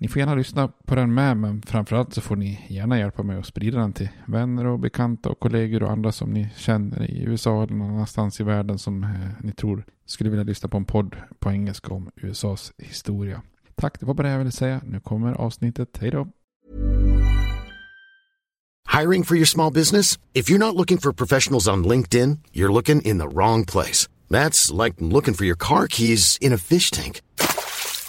[0.00, 3.38] Ni får gärna lyssna på den med, men framförallt så får ni gärna hjälpa mig
[3.38, 7.22] att sprida den till vänner och bekanta och kollegor och andra som ni känner i
[7.22, 10.84] USA eller någon annanstans i världen som eh, ni tror skulle vilja lyssna på en
[10.84, 13.42] podd på engelska om USAs historia.
[13.74, 14.80] Tack, det var bara det jag ville säga.
[14.84, 15.98] Nu kommer avsnittet.
[16.00, 16.28] Hej då!
[18.98, 20.18] Hiring for your small business?
[20.32, 24.08] If you're not looking for professionals on LinkedIn, you're looking in the wrong place.
[24.30, 27.20] That's like looking for your car keys in a fish tank.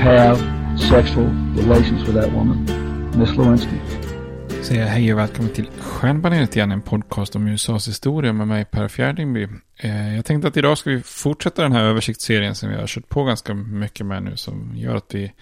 [0.00, 0.38] have
[0.78, 1.26] sexual
[1.56, 2.66] relations with that woman,
[3.18, 3.76] Miss Lewinsky.
[4.62, 8.88] Säger hej och välkommen till Stjärnbaneret igen, en podcast om USAs historia med mig Per
[8.88, 9.48] Fjärdingby.
[9.76, 13.08] Eh, jag tänkte att idag ska vi fortsätta den här översiktsserien som vi har kört
[13.08, 15.32] på ganska mycket med nu som gör att vi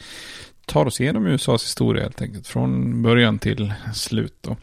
[0.66, 4.56] tar oss igenom USAs historia helt enkelt från början till slut då.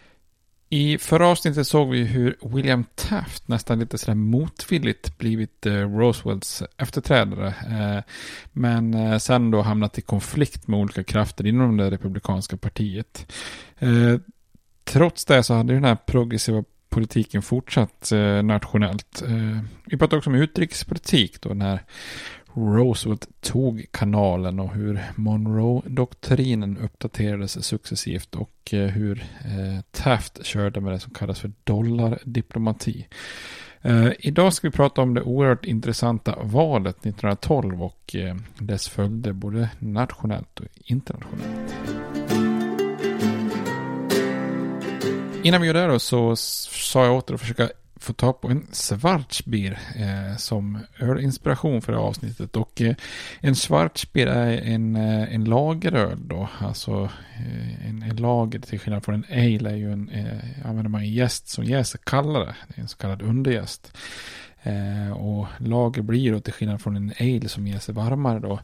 [0.69, 5.95] I förra avsnittet såg vi hur William Taft nästan lite sådär motvilligt blivit eh, Roswells
[5.97, 7.47] Roosevelts efterträdare.
[7.47, 8.03] Eh,
[8.51, 13.33] men eh, sen då hamnat i konflikt med olika krafter inom det republikanska partiet.
[14.83, 18.11] Trots det så hade den här progressiva politiken fortsatt
[18.43, 19.23] nationellt.
[19.85, 21.83] Vi pratade också om utrikespolitik då när
[22.55, 30.93] Roosevelt tog kanalen och hur Monroe-doktrinen uppdaterades successivt och eh, hur eh, Taft körde med
[30.93, 33.07] det som kallas för dollardiplomati.
[33.81, 39.33] Eh, idag ska vi prata om det oerhört intressanta valet 1912 och eh, dess följder
[39.33, 41.75] både nationellt och internationellt.
[45.43, 47.69] Innan vi gör det då så sa jag åter att försöka
[48.05, 52.55] få ta på en Schwarzbier eh, som ölinspiration för det här avsnittet.
[52.55, 52.95] Och eh,
[53.39, 56.49] en Schwarzbier är en, eh, en lageröl då.
[56.59, 60.89] Alltså eh, en, en, lager till skillnad från en ale är ju en, eh, använder
[60.89, 62.55] man en gäst som jäser kallare.
[62.67, 63.97] Det är en så kallad undergäst.
[64.65, 68.59] Eh, och lager blir då till skillnad från en ale som ger sig varmare då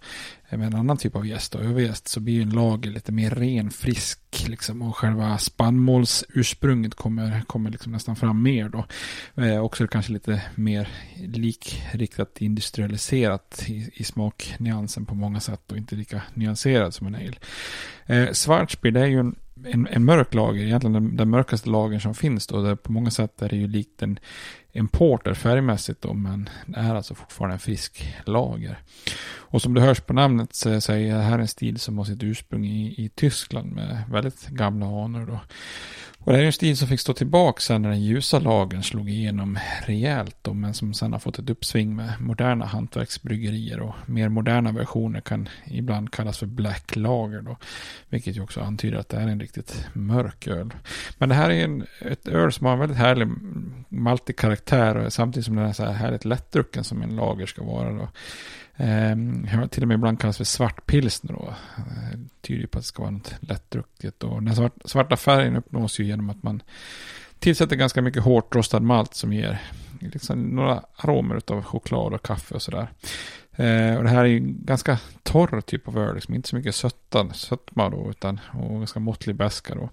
[0.50, 3.12] eh, med en annan typ av gäst och övergäst så blir ju en lager lite
[3.12, 8.86] mer ren, frisk liksom och själva spannmålsursprunget kommer, kommer liksom nästan fram mer då.
[9.44, 15.96] Eh, också kanske lite mer likriktat industrialiserat i, i smaknyansen på många sätt och inte
[15.96, 17.36] lika nyanserad som en ale.
[18.06, 22.02] Eh, Schwarzbier det är ju en en, en mörk lager, egentligen den, den mörkaste lagern
[22.02, 22.62] som finns då.
[22.62, 24.20] Där på många sätt är det ju likt en,
[24.72, 28.80] en porter färgmässigt då, men det är alltså fortfarande en frisk lager.
[29.38, 32.06] Och som du hörs på namnet så, så är det här en stil som har
[32.06, 35.40] sitt ursprung i, i Tyskland med väldigt gamla anor då.
[36.24, 39.10] Och det är en stil som fick stå tillbaka sen när den ljusa lagen slog
[39.10, 44.30] igenom rejält då, men som sen har fått ett uppsving med moderna hantverksbryggerier och mer
[44.30, 47.58] moderna versioner kan ibland kallas för black lager då,
[48.10, 50.74] vilket ju också antyder att det är en riktigt mörk öl.
[51.18, 53.28] Men det här är en, ett öl som har en väldigt härlig
[53.90, 57.92] maltig karaktär samtidigt som den är så här härligt lättdrucken som en lager ska vara
[57.94, 58.10] då.
[58.82, 61.54] Eh, till och med ibland kallas för svart pilsner då.
[61.78, 64.24] Eh, tyder på att det ska vara något lättdrucket.
[64.24, 66.64] Och den svart, svarta färgen uppnås ju genom att man
[67.40, 69.62] tillsätter ganska mycket hårt rostad malt som ger
[70.00, 72.88] liksom några aromer av choklad och kaffe och sådär.
[73.56, 76.76] Eh, och det här är ju ganska torr typ av öl, liksom inte så mycket
[76.76, 79.90] söttan, sötma då, utan och ganska måttlig bäska då.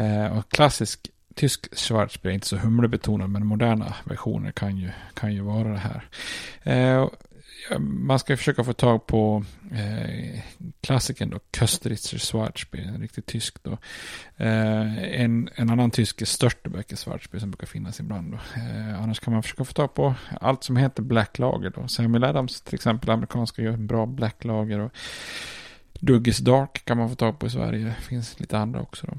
[0.00, 5.34] Eh, och klassisk tysk Schwarzbier är inte så humlebetonad, men moderna versioner kan ju, kan
[5.34, 6.04] ju vara det här.
[6.62, 7.08] Eh,
[7.78, 10.40] man ska försöka få tag på eh,
[10.80, 13.72] klassikern då, Kösteritzer Schwarzbier, riktigt tysk då.
[14.36, 18.38] Eh, en, en annan tysk är Störtebeker Schwarzbier som brukar finnas ibland då.
[18.60, 21.88] Eh, annars kan man försöka få tag på allt som heter Black Lager då.
[21.88, 24.92] Samuel Adams till exempel, amerikanska, gör en bra Black Lager och
[26.00, 27.84] Duggis Dark kan man få tag på i Sverige.
[27.84, 29.18] Det finns lite andra också då.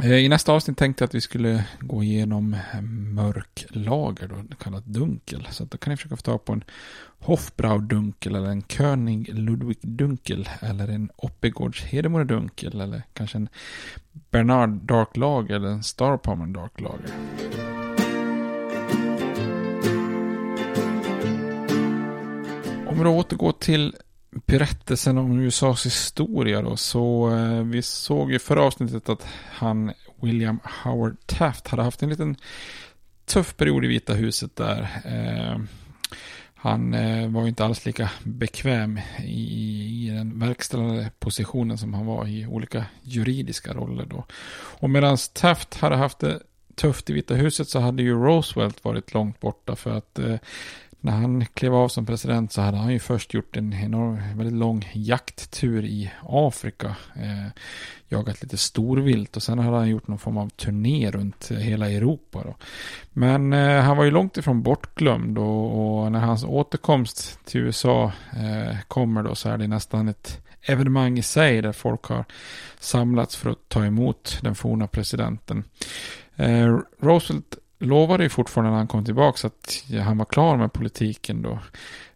[0.00, 2.80] Eh, I nästa avsnitt tänkte jag att vi skulle gå igenom eh,
[3.14, 5.48] mörk lager, då, kallat dunkel.
[5.50, 6.64] Så då kan ni försöka få tag på en
[7.18, 13.48] Hofbrau dunkel eller en König Ludwig dunkel eller en Oppegårds Hedemora dunkel eller kanske en
[14.30, 17.10] Bernard Dark Lager eller en Star Palmer Dark Lager.
[22.88, 23.96] Om vi då återgår till
[24.32, 30.60] berättelsen om USAs historia då, så eh, vi såg i förra avsnittet att han, William
[30.84, 32.36] Howard Taft, hade haft en liten
[33.24, 34.88] tuff period i Vita huset där.
[35.04, 35.60] Eh,
[36.54, 42.06] han eh, var ju inte alls lika bekväm i, i den verkställande positionen som han
[42.06, 44.24] var i olika juridiska roller då.
[44.54, 46.40] Och medan Taft hade haft det
[46.74, 50.36] tufft i Vita huset så hade ju Roosevelt varit långt borta för att eh,
[51.02, 54.58] när han klev av som president så hade han ju först gjort en enorm, väldigt
[54.58, 56.96] lång jakttur i Afrika.
[57.16, 57.46] Eh,
[58.08, 62.42] jagat lite storvilt och sen hade han gjort någon form av turné runt hela Europa.
[62.44, 62.54] Då.
[63.12, 68.12] Men eh, han var ju långt ifrån bortglömd och, och när hans återkomst till USA
[68.32, 72.24] eh, kommer då så är det nästan ett evenemang i sig där folk har
[72.80, 75.64] samlats för att ta emot den forna presidenten.
[76.36, 81.42] Eh, Roosevelt lovade ju fortfarande när han kom tillbaka att han var klar med politiken
[81.42, 81.58] då.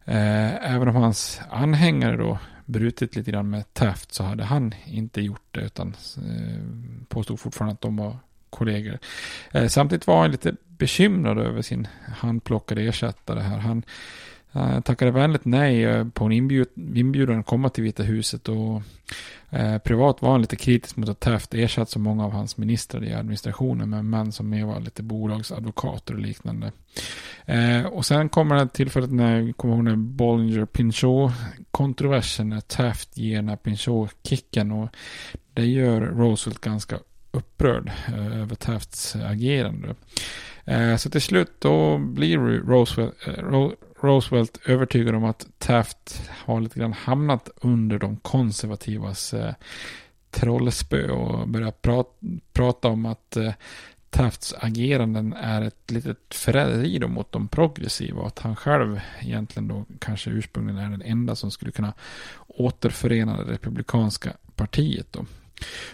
[0.05, 5.21] Eh, även om hans anhängare då brutit lite grann med Taft så hade han inte
[5.21, 8.17] gjort det utan eh, påstod fortfarande att de var
[8.51, 8.99] kollegor.
[9.53, 13.59] Eh, samtidigt var han lite bekymrad över sin handplockade ersättare här.
[13.59, 13.83] Han
[14.57, 18.83] Eh, tackade vänligt nej eh, på en inbjud, inbjudan att komma till Vita huset och
[19.51, 23.05] eh, privat var han lite kritisk mot att Taft ersatt så många av hans ministrar
[23.05, 26.73] i administrationen med män som mer var lite bolagsadvokater och liknande.
[27.45, 33.37] Eh, och sen kommer det tillfället när, kommer ihåg när Bollinger Pinchot-kontroversen, när Taft ger
[33.37, 34.89] den här Pinchot-kicken och
[35.55, 36.99] det gör Roosevelt ganska
[37.31, 39.95] upprörd eh, över Tafts agerande.
[40.65, 43.33] Eh, så till slut då blir Roosevelt, eh,
[44.01, 49.55] Roosevelt övertygad om att Taft har lite grann hamnat under de konservativas eh,
[50.31, 52.11] trollspö och börjar prata,
[52.53, 53.53] prata om att eh,
[54.11, 59.85] Tafts ageranden är ett litet förräderi mot de progressiva och att han själv egentligen då
[59.99, 61.93] kanske ursprungligen är den enda som skulle kunna
[62.47, 65.25] återförena det republikanska partiet då.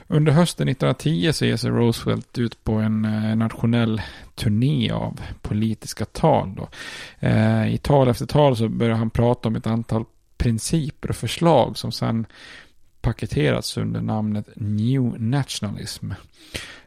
[0.07, 4.03] Under hösten 1910 så ger sig Roosevelt ut på en eh, nationell
[4.35, 6.55] turné av politiska tal.
[6.57, 6.69] Då.
[7.19, 10.05] Eh, I tal efter tal så börjar han prata om ett antal
[10.37, 12.27] principer och förslag som sen
[13.01, 16.11] paketerats under namnet New Nationalism.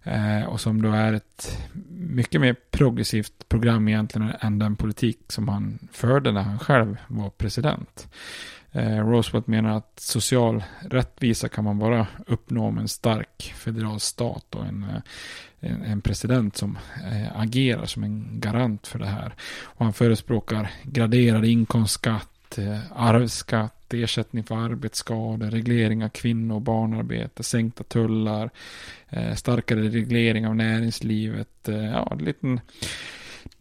[0.03, 1.57] Eh, och som då är ett
[1.89, 7.29] mycket mer progressivt program egentligen än den politik som han förde när han själv var
[7.29, 8.07] president.
[8.75, 14.55] Eh, Roosevelt menar att social rättvisa kan man bara uppnå med en stark federal stat
[14.55, 15.01] och en, eh,
[15.59, 16.77] en, en president som
[17.11, 19.33] eh, agerar som en garant för det här.
[19.63, 27.43] Och han förespråkar graderad inkomstskatt, eh, arvsskatt, ersättning för arbetsskador, reglering av kvinno och barnarbete,
[27.43, 28.49] sänkta tullar,
[29.09, 31.69] eh, starkare reglering av näringslivet.
[31.69, 32.59] Eh, ja, en liten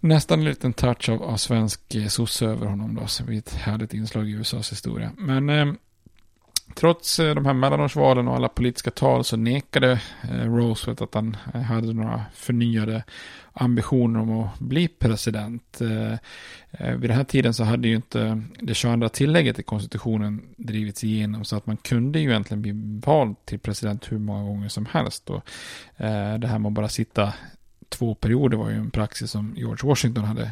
[0.05, 3.55] nästan en liten touch av, av svensk eh, sosse över honom då, så är ett
[3.55, 5.11] härligt inslag i USAs historia.
[5.17, 5.73] Men eh,
[6.75, 11.37] trots eh, de här mellanårsvalen och alla politiska tal så nekade eh, Roosevelt att han
[11.55, 13.05] eh, hade några förnyade
[13.53, 15.81] ambitioner om att bli president.
[15.81, 16.13] Eh,
[16.71, 21.05] eh vid den här tiden så hade ju inte det 22 tillägget i konstitutionen drivits
[21.05, 22.73] igenom så att man kunde ju egentligen bli
[23.07, 25.31] vald till president hur många gånger som helst.
[25.31, 25.43] Och,
[25.97, 27.33] eh, det här med att bara sitta
[27.95, 30.51] två perioder var ju en praxis som George Washington hade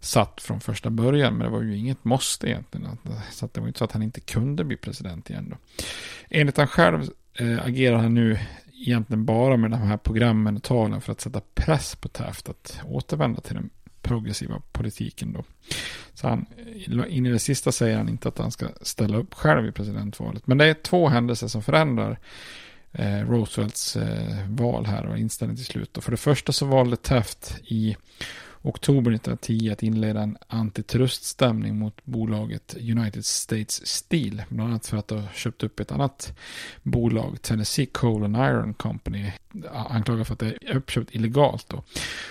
[0.00, 1.36] satt från första början.
[1.36, 2.98] Men det var ju inget måste egentligen.
[3.30, 5.84] Så det var ju inte så att han inte kunde bli president igen då.
[6.30, 8.38] Enligt han själv eh, agerar han nu
[8.86, 12.80] egentligen bara med de här programmen och talen för att sätta press på Taft att
[12.84, 13.70] återvända till den
[14.02, 15.44] progressiva politiken då.
[16.14, 16.46] Så han,
[17.08, 20.46] in i det sista säger han inte att han ska ställa upp själv i presidentvalet.
[20.46, 22.18] Men det är två händelser som förändrar
[22.92, 25.96] Eh, Roosevelts eh, val här och inställning till slut.
[25.96, 27.96] Och för det första så valde Taft i
[28.62, 34.42] oktober 1910 att inleda en antitruststämning mot bolaget United States Steel.
[34.48, 36.38] Bland annat för att ha köpt upp ett annat
[36.82, 39.32] bolag, Tennessee Coal and Iron Company,
[39.72, 41.68] anklagat för att det är uppköpt illegalt.
[41.68, 41.82] Då.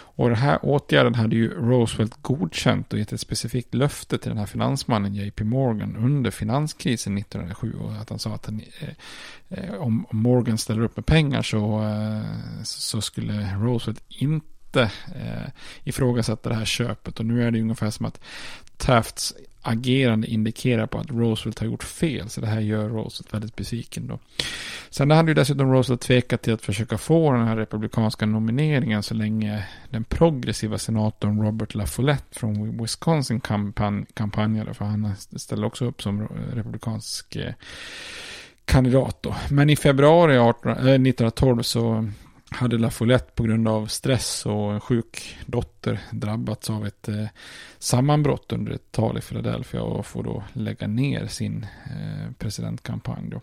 [0.02, 4.38] Och den här åtgärden hade ju Roosevelt godkänt och gett ett specifikt löfte till den
[4.38, 7.74] här finansmannen JP Morgan under finanskrisen 1907.
[7.74, 8.90] Och att han sa att han, eh,
[9.50, 15.50] eh, om Morgan ställer upp med pengar så, eh, så skulle Roosevelt inte inte eh,
[15.84, 17.20] ifrågasätta det här köpet.
[17.20, 18.20] Och nu är det ungefär som att
[18.78, 22.30] Tafts agerande indikerar på att Roosevelt har gjort fel.
[22.30, 24.20] Så det här gör Roosevelt väldigt besviken då.
[24.90, 29.14] Sen hade ju dessutom Roosevelt tvekat till att försöka få den här republikanska nomineringen så
[29.14, 34.74] länge den progressiva senatorn Robert LaFollette från Wisconsin kampan kampanjade.
[34.74, 37.54] För han ställde också upp som republikansk eh,
[38.66, 39.36] kandidat då.
[39.50, 42.10] Men i februari 18, äh, 1912 så
[42.52, 47.26] hade LaFollette på grund av stress och en sjuk dotter drabbats av ett eh,
[47.80, 53.30] sammanbrott under ett tal i Philadelphia och får då lägga ner sin eh, presidentkampanj.
[53.30, 53.42] Då.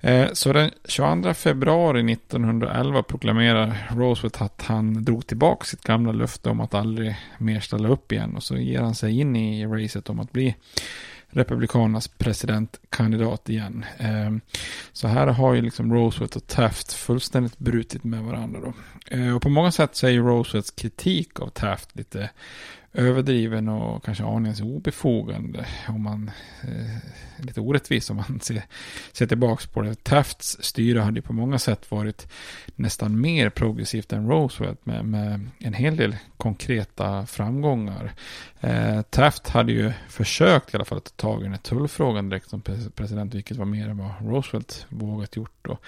[0.00, 6.50] Eh, så den 22 februari 1911 proklamerar Roosevelt att han drog tillbaka sitt gamla löfte
[6.50, 10.10] om att aldrig mer ställa upp igen och så ger han sig in i racet
[10.10, 10.54] om att bli
[11.30, 13.84] Republikanernas presidentkandidat igen.
[13.98, 14.40] Ehm,
[14.92, 18.72] så här har ju liksom Roosevelt och Taft fullständigt brutit med varandra då.
[19.10, 22.30] Ehm, och på många sätt så är ju Roosevelts kritik av Taft lite
[22.92, 25.64] överdriven och kanske aningen obefogad.
[25.88, 26.30] Om man,
[26.62, 26.96] eh,
[27.38, 28.62] lite orättvis om man ser,
[29.12, 30.04] ser tillbaka på det.
[30.04, 32.28] Tafts styre hade ju på många sätt varit
[32.76, 38.12] nästan mer progressivt än Roosevelt med, med en hel del konkreta framgångar.
[38.60, 42.28] Eh, Taft hade ju försökt i alla fall att ta tag i den här tullfrågan
[42.28, 42.62] direkt som
[42.94, 45.52] president, vilket var mer än vad Roosevelt vågat gjort.
[45.62, 45.78] Då.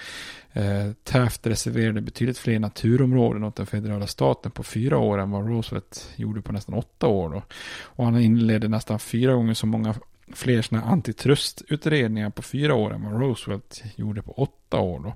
[0.53, 5.47] Eh, Taft reserverade betydligt fler naturområden åt den federala staten på fyra år än vad
[5.47, 7.29] Roosevelt gjorde på nästan åtta år.
[7.29, 7.43] Då.
[7.83, 9.95] Och han inledde nästan fyra gånger så många
[10.35, 14.99] fler sådana antitrustutredningar på fyra år än vad Roosevelt gjorde på åtta år.
[14.99, 15.13] Då.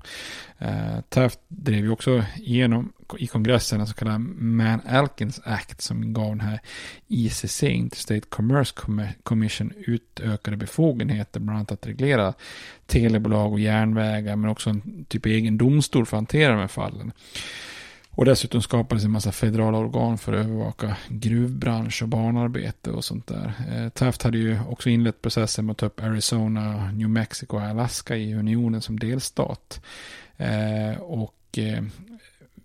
[0.65, 6.13] Eh, Taft drev ju också igenom i kongressen den så kallade Man Alkins Act som
[6.13, 6.59] gav den här
[7.07, 8.73] ICC, Interstate Commerce
[9.23, 12.33] Commission, utökade befogenheter, bland annat att reglera
[12.85, 17.11] telebolag och järnvägar, men också en typ egen domstol för att hantera de här fallen.
[18.15, 23.27] Och dessutom skapades en massa federala organ för att övervaka gruvbransch och barnarbete och sånt
[23.27, 23.53] där.
[23.71, 27.63] Eh, Taft hade ju också inlett processen med att ta upp Arizona, New Mexico och
[27.63, 29.81] Alaska i unionen som delstat.
[30.37, 31.83] Eh, och eh,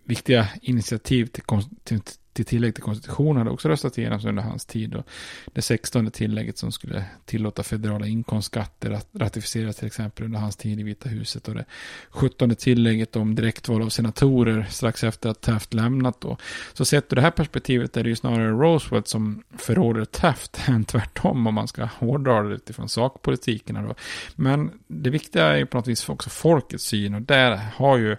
[0.04, 1.44] viktiga initiativ till,
[1.84, 2.00] till,
[2.32, 4.94] till tillägg till konstitutionen hade också röstat igenom under hans tid.
[4.94, 5.06] Och
[5.52, 10.82] det 16 tillägget som skulle tillåta federala inkomstskatter ratificeras till exempel under hans tid i
[10.82, 11.48] Vita huset.
[11.48, 11.64] Och det
[12.10, 16.36] 17 tillägget om direktval av senatorer strax efter att Taft lämnat då.
[16.72, 20.84] Så sett ur det här perspektivet är det ju snarare Roosevelt som förråder Taft än
[20.84, 23.74] tvärtom om man ska hårdra det utifrån sakpolitiken.
[23.74, 23.94] Då.
[24.36, 28.16] Men det viktiga är ju på något vis också folkets syn och där har ju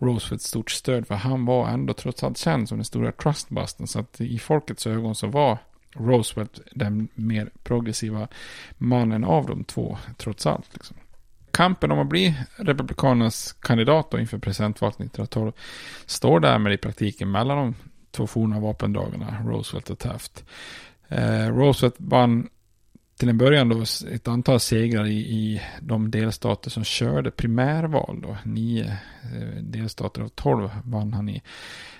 [0.00, 3.86] Roosevelt stort stöd för han var ändå trots allt känd som den stora trustbusten.
[3.86, 5.58] Så att i folkets ögon så var
[5.96, 8.28] Roosevelt den mer progressiva
[8.78, 10.68] mannen av de två trots allt.
[10.72, 10.96] Liksom.
[11.50, 15.52] Kampen om att bli Republikanernas kandidat inför presidentvalet 1912
[16.06, 17.74] står därmed i praktiken mellan de
[18.10, 20.44] två forna vapendragarna, Roosevelt och Taft.
[21.08, 22.48] Eh, Roosevelt vann
[23.20, 28.20] till en början då ett antal segrar i, i de delstater som körde primärval.
[28.22, 28.36] Då.
[28.44, 28.84] Nio
[29.22, 31.42] eh, delstater av tolv vann han i.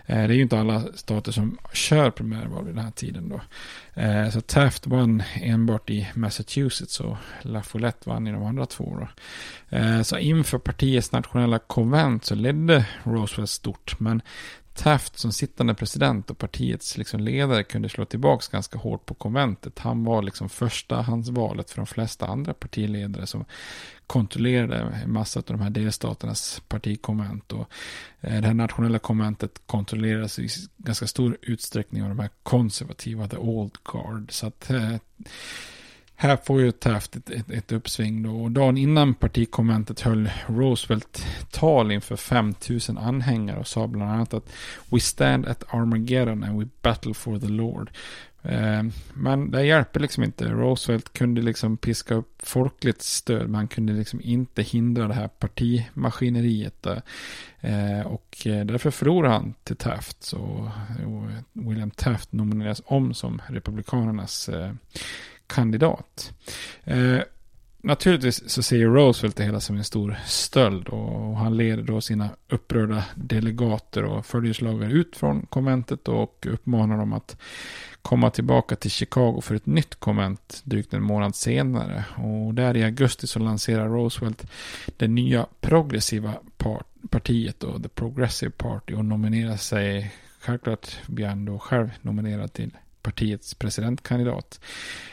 [0.06, 3.40] Eh, det är ju inte alla stater som kör primärval vid den här tiden då.
[4.02, 9.08] Eh, så Taft vann enbart i Massachusetts och LaFollette vann i de andra två då.
[10.04, 14.00] Så inför partiets nationella konvent så ledde Roosevelt stort.
[14.00, 14.22] Men
[14.82, 19.78] Taft som sittande president och partiets liksom ledare kunde slå tillbaka ganska hårt på konventet.
[19.78, 23.44] Han var liksom första hans valet för de flesta andra partiledare som
[24.06, 27.52] kontrollerade en massa av de här delstaternas partikonvent.
[27.52, 27.70] Och
[28.20, 33.36] eh, det här nationella konventet kontrollerades i ganska stor utsträckning av de här konservativa, the
[33.36, 34.32] old guard.
[34.32, 34.96] Så att eh,
[36.22, 38.42] här får ju Taft ett, ett, ett uppsving då.
[38.42, 44.52] Och dagen innan partikonventet höll Roosevelt tal inför 5000 anhängare och sa bland annat att
[44.90, 47.90] We stand at Armageddon and we battle for the Lord.
[48.42, 48.82] Eh,
[49.14, 50.48] men det hjälper liksom inte.
[50.48, 55.28] Roosevelt kunde liksom piska upp folkligt stöd, men han kunde liksom inte hindra det här
[55.28, 56.86] partimaskineriet.
[57.60, 60.22] Eh, och eh, därför förlorade han till Taft.
[60.22, 64.72] Så eh, William Taft nomineras om som Republikanernas eh,
[65.54, 66.32] kandidat.
[66.84, 67.18] Eh,
[67.82, 72.30] naturligtvis så ser Roosevelt det hela som en stor stöld och han leder då sina
[72.48, 77.36] upprörda delegater och följeslagare ut från konventet och uppmanar dem att
[78.02, 82.04] komma tillbaka till Chicago för ett nytt konvent drygt en månad senare.
[82.16, 84.46] Och där i augusti så lanserar Roosevelt
[84.96, 86.34] det nya progressiva
[87.10, 92.70] partiet och The Progressive Party och nominerar sig självklart blir han då själv nominerad till
[93.02, 94.60] partiets presidentkandidat.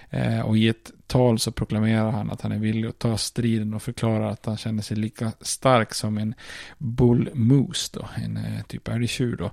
[0.10, 3.74] Eh, och i ett tal så proklamerar han att han är villig att ta striden
[3.74, 6.36] och förklarar att han känner sig lika stark som en
[6.77, 9.51] bull moose då, en eh, typ älgtjur då.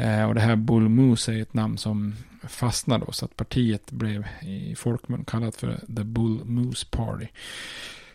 [0.00, 2.14] Eh, och det här bull moose är ett namn som
[2.48, 7.26] fastnar då, så att partiet blev i folkmun kallat för the bull moose party.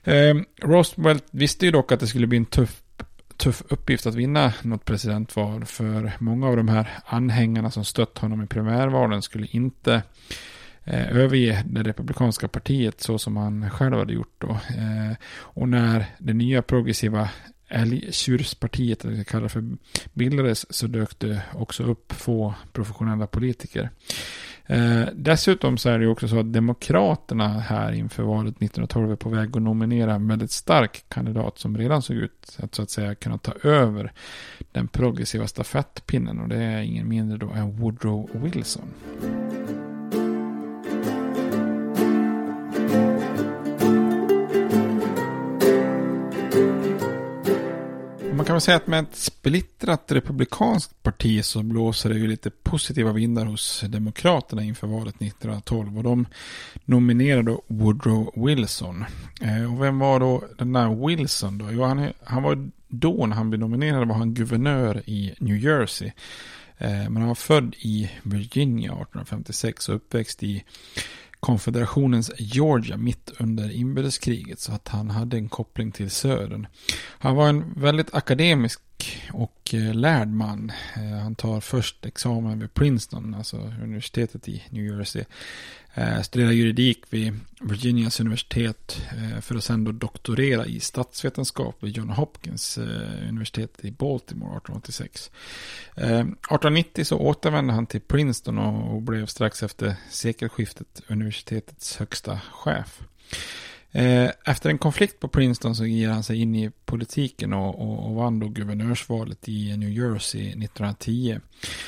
[0.03, 2.81] Eh, Roosevelt visste ju dock att det skulle bli en tuff
[3.39, 5.65] tuff uppgift att vinna något presidentval.
[5.65, 10.03] För många av de här anhängarna som stött honom i primärvalen skulle inte
[10.83, 14.49] eh, överge det republikanska partiet så som han själv hade gjort då.
[14.49, 17.29] Eh, och när det nya progressiva
[17.67, 19.63] älgtjurspartiet, eller kallar för,
[20.13, 23.89] bildades så dök det också upp få professionella politiker.
[24.69, 29.15] Eh, dessutom så är det ju också så att Demokraterna här inför valet 1912 är
[29.15, 32.89] på väg att nominera en väldigt stark kandidat som redan såg ut att så att
[32.89, 34.11] säga kunna ta över
[34.71, 38.85] den progressiva stafettpinnen och det är ingen mindre då än Woodrow Wilson.
[48.49, 53.11] Kan väl säga att med ett splittrat republikanskt parti så blåser det ju lite positiva
[53.11, 55.97] vindar hos Demokraterna inför valet 1912.
[55.97, 56.25] Och de
[56.85, 59.05] nominerade Woodrow Wilson.
[59.41, 61.71] Eh, och vem var då den där Wilson då?
[61.71, 66.11] Jo, han, han var då när han blev nominerad var han guvernör i New Jersey.
[66.77, 70.63] Eh, men han var född i Virginia 1856 och uppväxt i
[71.39, 76.67] konfederationens Georgia mitt under inbördeskriget så att han hade en koppling till södern.
[77.19, 78.81] Han var en väldigt akademisk
[79.33, 80.71] och eh, lärd man.
[80.95, 85.23] Eh, han tar först examen vid Princeton, alltså universitetet i New Jersey.
[85.93, 91.97] Eh, Studerade juridik vid Virginias universitet eh, för att sen då doktorera i statsvetenskap vid
[91.97, 95.31] John Hopkins eh, universitet i Baltimore 1886.
[95.95, 103.01] 1890 så återvände han till Princeton och blev strax efter sekelskiftet universitetets högsta chef.
[103.91, 108.05] Eh, efter en konflikt på Princeton så ger han sig in i politiken och, och,
[108.05, 111.39] och vann då guvernörsvalet i New Jersey 1910.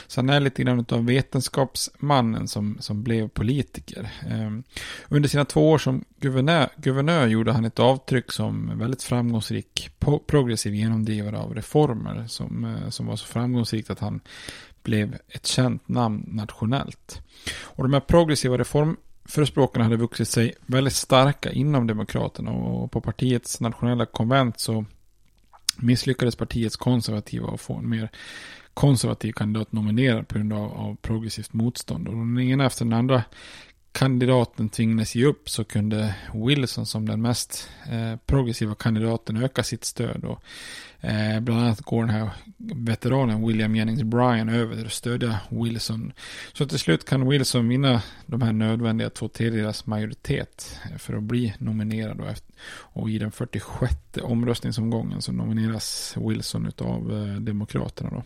[0.08, 4.12] Så han är lite grann av vetenskapsmannen som, som blev politiker.
[4.30, 4.64] Ehm,
[5.10, 9.90] under sina två år som guvernör, guvernör gjorde han ett avtryck som väldigt framgångsrik
[10.28, 14.22] progressiv genomdrivare av reformer som, eh, som var så framgångsrikt att han
[14.84, 17.22] blev ett känt namn nationellt.
[17.64, 18.98] Och de här progressiva reform
[19.32, 24.86] förespråkarna hade vuxit sig väldigt starka inom Demokraterna och på partiets nationella konvent så
[25.78, 28.10] misslyckades partiets konservativa att få en mer
[28.74, 32.08] konservativ kandidat nominerad på grund av, av progressivt motstånd.
[32.08, 33.24] Och den ena efter den andra
[33.92, 39.84] kandidaten tvingades ge upp så kunde Wilson som den mest eh, progressiva kandidaten öka sitt
[39.84, 40.26] stöd.
[40.26, 40.44] Och,
[41.02, 46.14] eh, bland annat går den här veteranen William Jennings Bryan över till att stödja Wilson.
[46.54, 51.24] Så till slut kan Wilson vinna de här nödvändiga två tredjedels majoritet eh, för att
[51.24, 52.20] bli nominerad.
[52.20, 58.10] Och, efter, och i den 46 omröstningsomgången så nomineras Wilson av eh, Demokraterna.
[58.10, 58.24] Då.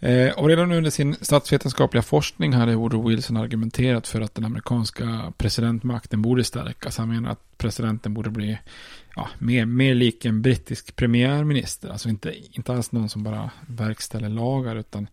[0.00, 5.32] Eh, och redan under sin statsvetenskapliga forskning hade Woodrow Wilson argumenterat för att den amerikanska
[5.36, 6.98] presidentmakten borde stärkas.
[6.98, 8.58] Han menar att presidenten borde bli
[9.16, 11.88] ja, mer, mer lik en brittisk premiärminister.
[11.88, 15.08] Alltså inte, inte alls någon som bara verkställer lagar utan,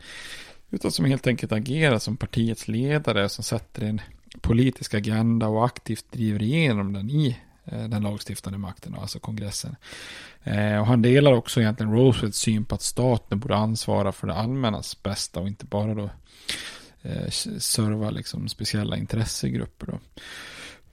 [0.72, 4.02] utan som helt enkelt agerar som partiets ledare som sätter en
[4.42, 9.76] politisk agenda och aktivt driver igenom den i Eh, den lagstiftande makten, alltså kongressen.
[10.44, 14.34] Eh, och han delar också egentligen Roosevelts syn på att staten borde ansvara för det
[14.34, 16.10] allmännas bästa och inte bara då
[17.02, 19.88] eh, serva liksom speciella intressegrupper.
[19.88, 20.00] Då.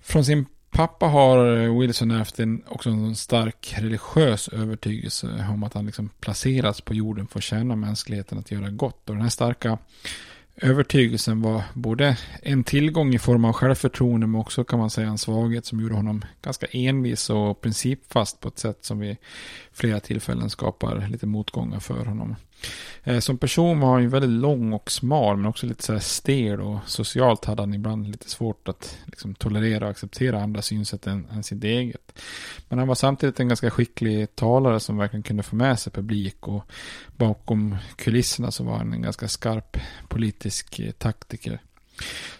[0.00, 5.86] Från sin pappa har Wilson ärvt en, också en stark religiös övertygelse om att han
[5.86, 9.08] liksom placerats på jorden för att tjäna mänskligheten att göra gott.
[9.08, 9.78] Och den här starka
[10.56, 15.18] övertygelsen var både en tillgång i form av självförtroende men också kan man säga en
[15.18, 19.16] svaghet som gjorde honom ganska envis och principfast på ett sätt som vid
[19.72, 22.36] flera tillfällen skapar lite motgångar för honom.
[23.04, 26.00] Eh, som person var han ju väldigt lång och smal men också lite så här
[26.00, 31.06] stel och socialt hade han ibland lite svårt att liksom tolerera och acceptera andra synsätt
[31.06, 32.18] än, än sitt eget.
[32.68, 36.48] Men han var samtidigt en ganska skicklig talare som verkligen kunde få med sig publik
[36.48, 36.64] och
[37.16, 39.76] bakom kulisserna så var han en ganska skarp
[40.08, 41.60] politisk eh, taktiker.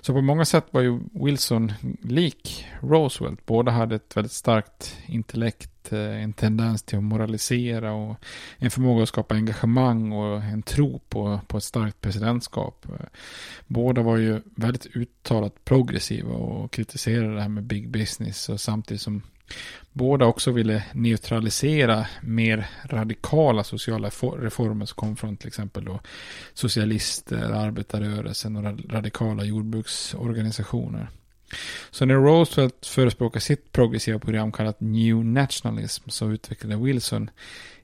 [0.00, 1.72] Så på många sätt var ju Wilson
[2.02, 3.46] lik Roosevelt.
[3.46, 8.16] Båda hade ett väldigt starkt intellekt, eh, en tendens till att moralisera och
[8.58, 12.86] en förmåga att skapa engagemang och en tro på, på ett starkt presidentskap.
[13.66, 19.02] Båda var ju väldigt uttalat progressiva och kritiserade det här med big business och samtidigt
[19.02, 19.22] som
[19.92, 26.00] Båda också ville neutralisera mer radikala sociala reformer som kom från till exempel då
[26.54, 31.08] socialister, arbetarrörelsen och radikala jordbruksorganisationer.
[31.90, 37.30] Så när Roosevelt förespråkade sitt progressiva program kallat New Nationalism så utvecklade Wilson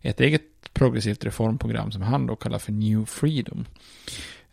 [0.00, 3.64] ett eget progressivt reformprogram som han då kallar för New Freedom.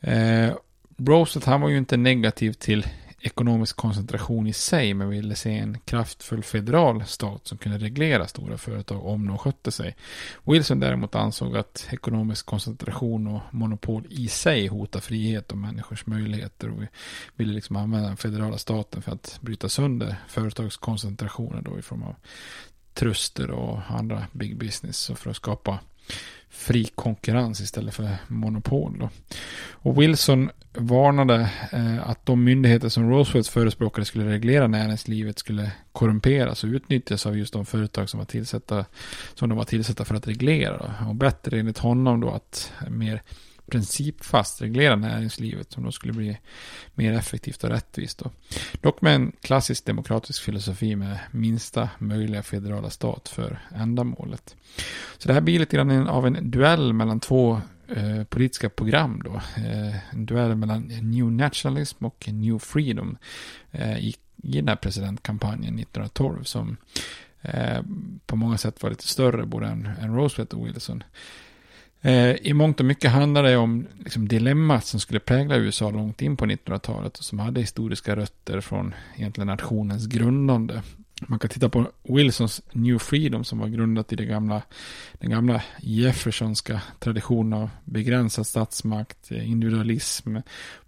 [0.01, 0.53] Eh,
[0.97, 2.87] Roosevelt han var ju inte negativ till
[3.25, 8.57] ekonomisk koncentration i sig, men ville se en kraftfull federal stat som kunde reglera stora
[8.57, 9.95] företag om de skötte sig.
[10.43, 16.69] Wilson däremot ansåg att ekonomisk koncentration och monopol i sig hotar frihet och människors möjligheter
[16.69, 16.83] och
[17.35, 22.15] ville liksom använda den federala staten för att bryta sönder företagskoncentrationer då i form av
[22.93, 25.79] truster och andra big business och för att skapa
[26.49, 28.99] fri konkurrens istället för monopol.
[28.99, 29.09] Då.
[29.71, 36.63] Och Wilson varnade eh, att de myndigheter som Roosevelt förespråkade skulle reglera näringslivet skulle korrumperas
[36.63, 38.85] och utnyttjas av just de företag som var tillsatta,
[39.33, 40.77] som de var tillsatta för att reglera.
[40.77, 41.09] Då.
[41.09, 43.21] Och bättre enligt honom då att mer
[43.67, 46.37] principfast reglera näringslivet som då skulle bli
[46.95, 48.19] mer effektivt och rättvist.
[48.19, 48.31] Då.
[48.81, 54.55] Dock med en klassisk demokratisk filosofi med minsta möjliga federala stat för ändamålet.
[55.17, 59.35] Så det här blir lite grann av en duell mellan två eh, politiska program då.
[59.35, 63.17] Eh, en duell mellan New Nationalism och New Freedom
[63.71, 66.77] eh, i, i den här presidentkampanjen 1912 som
[67.41, 67.81] eh,
[68.25, 71.03] på många sätt var lite större både än, än Roosevelt och Wilson.
[72.05, 76.21] Eh, I mångt och mycket handlade det om liksom, dilemmat som skulle prägla USA långt
[76.21, 80.81] in på 1900-talet och som hade historiska rötter från egentligen nationens grundande.
[81.21, 84.61] Man kan titta på Wilsons New Freedom som var grundat i det gamla,
[85.13, 90.37] den gamla Jeffersonska traditionen av begränsad statsmakt, eh, individualism,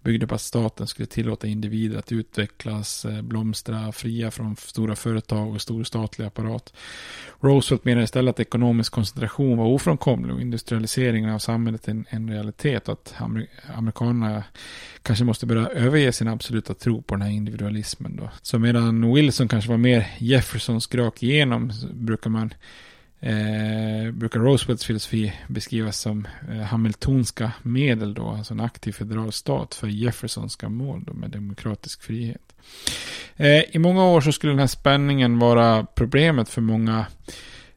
[0.02, 5.54] byggde på att staten skulle tillåta individer att utvecklas, eh, blomstra, fria från stora företag
[5.54, 6.72] och stor statlig apparat.
[7.40, 12.88] Roosevelt menar istället att ekonomisk koncentration var ofrånkomlig och industrialiseringen av samhället en, en realitet
[12.88, 13.14] och att
[13.74, 14.44] amerikanerna
[15.02, 18.30] kanske måste börja överge sin absoluta tro på den här individualismen då.
[18.42, 22.54] Så medan Wilson kanske var mer Jeffersons skrak igenom brukar man
[23.20, 29.74] eh, brukar Roosevelts filosofi beskrivas som eh, hamiltonska medel då, alltså en aktiv federal stat
[29.74, 32.54] för Jeffersonska mål då med demokratisk frihet.
[33.36, 37.06] Eh, I många år så skulle den här spänningen vara problemet för många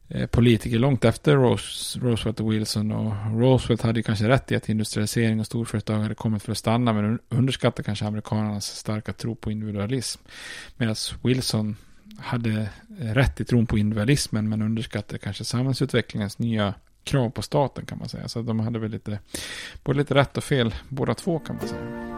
[0.09, 2.91] eh, politiker långt efter Rose, Roosevelt och Wilson.
[2.91, 6.93] Och Roosevelt hade kanske rätt i att industrialisering och storföretag hade kommit för att stanna.
[6.93, 10.21] Men underskattade kanske amerikanernas starka tro på individualism.
[10.77, 11.75] Medan Wilson
[12.17, 12.69] hade
[12.99, 14.49] eh, rätt i tron på individualismen.
[14.49, 18.27] Men underskattade kanske samhällsutvecklingens nya krav på staten kan man säga.
[18.27, 19.19] Så de hade väl lite,
[19.83, 22.11] både lite rätt och fel båda två kan man säga.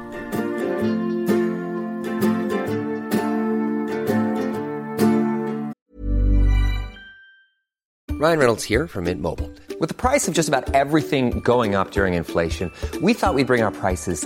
[8.24, 9.50] Ryan Reynolds här från Mint Mobile.
[9.82, 13.66] With the price of just about everything going up during inflation, we thought skulle bring
[13.66, 14.26] our prices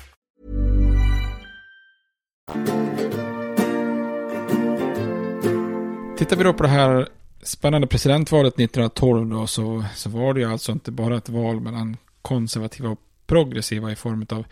[6.17, 7.09] Tittar vi då på det här
[7.43, 11.97] spännande presidentvalet 1912 då så, så var det ju alltså inte bara ett val mellan
[12.21, 14.45] konservativa och progressiva i form av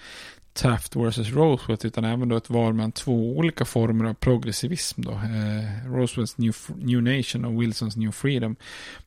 [0.54, 5.12] Taft versus Roosevelt utan även då ett val mellan två olika former av progressivism då.
[5.12, 8.56] Eh, Roosevelts New, New Nation och Wilsons New Freedom.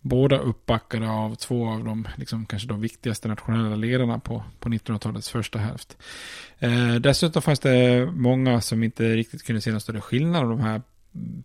[0.00, 5.31] Båda uppbackade av två av de liksom, kanske de viktigaste nationella ledarna på, på 1900-talets
[5.31, 5.96] första hälft.
[6.59, 10.61] Eh, dessutom fanns det många som inte riktigt kunde se någon större skillnad av de
[10.61, 10.83] här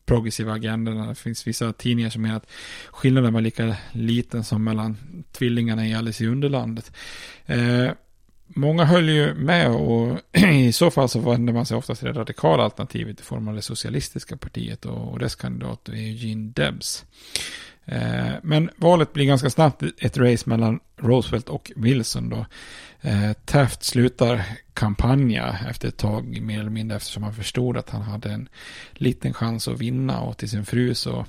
[0.06, 1.08] progressiva agendorna.
[1.08, 2.50] Det finns vissa tidningar som menar att
[2.92, 4.98] skillnaden var lika liten som mellan
[5.32, 6.92] tvillingarna i Alice i Underlandet.
[7.46, 7.92] Eh,
[8.48, 10.20] många höll ju med och
[10.54, 13.56] i så fall så vände man sig oftast till det radikala alternativet i form av
[13.56, 17.06] det socialistiska partiet och, och dess kandidat är Eugene Debs.
[17.86, 22.46] Eh, men valet blir ganska snabbt ett race mellan Roosevelt och Wilson då.
[23.02, 28.02] Eh, Taft slutar kampanja efter ett tag mer eller mindre eftersom han förstod att han
[28.02, 28.50] hade en
[28.94, 31.26] liten chans att vinna och till sin fru så,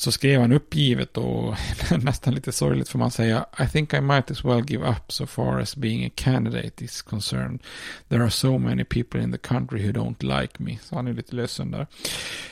[0.00, 1.54] så skrev han uppgivet och
[2.02, 5.26] nästan lite sorgligt får man säga I think I might as well give up so
[5.26, 7.62] far as being a candidate is concerned.
[8.08, 10.78] There are so many people in the country who don't like me.
[10.82, 11.86] Så han är lite ledsen där.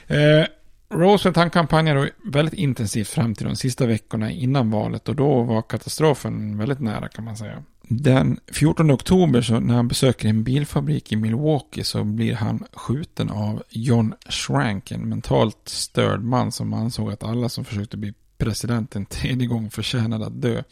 [0.07, 0.47] Eh,
[0.91, 5.63] Roosevelt han kampanjade väldigt intensivt fram till de sista veckorna innan valet och då var
[5.63, 7.63] katastrofen väldigt nära kan man säga.
[7.91, 13.31] Den 14 oktober så när han besöker en bilfabrik i Milwaukee så blir han skjuten
[13.31, 18.97] av John Schrank, en mentalt störd man som ansåg att alla som försökte bli president
[18.97, 20.63] en tredje gång förtjänade att dö.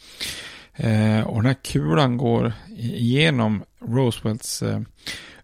[0.75, 4.81] Eh, och den här kulan går igenom Roosevelts eh,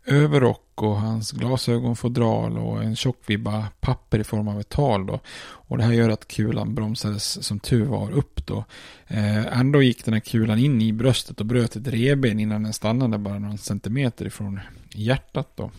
[0.07, 5.21] överrock och hans glasögonfodral och en tjockvibba papper i form av ett tal då.
[5.43, 8.65] Och det här gör att kulan bromsades som tur var upp då.
[9.07, 12.73] Eh, ändå gick den här kulan in i bröstet och bröt ett reben innan den
[12.73, 14.61] stannade bara någon centimeter ifrån
[14.95, 15.71] hjärtat då.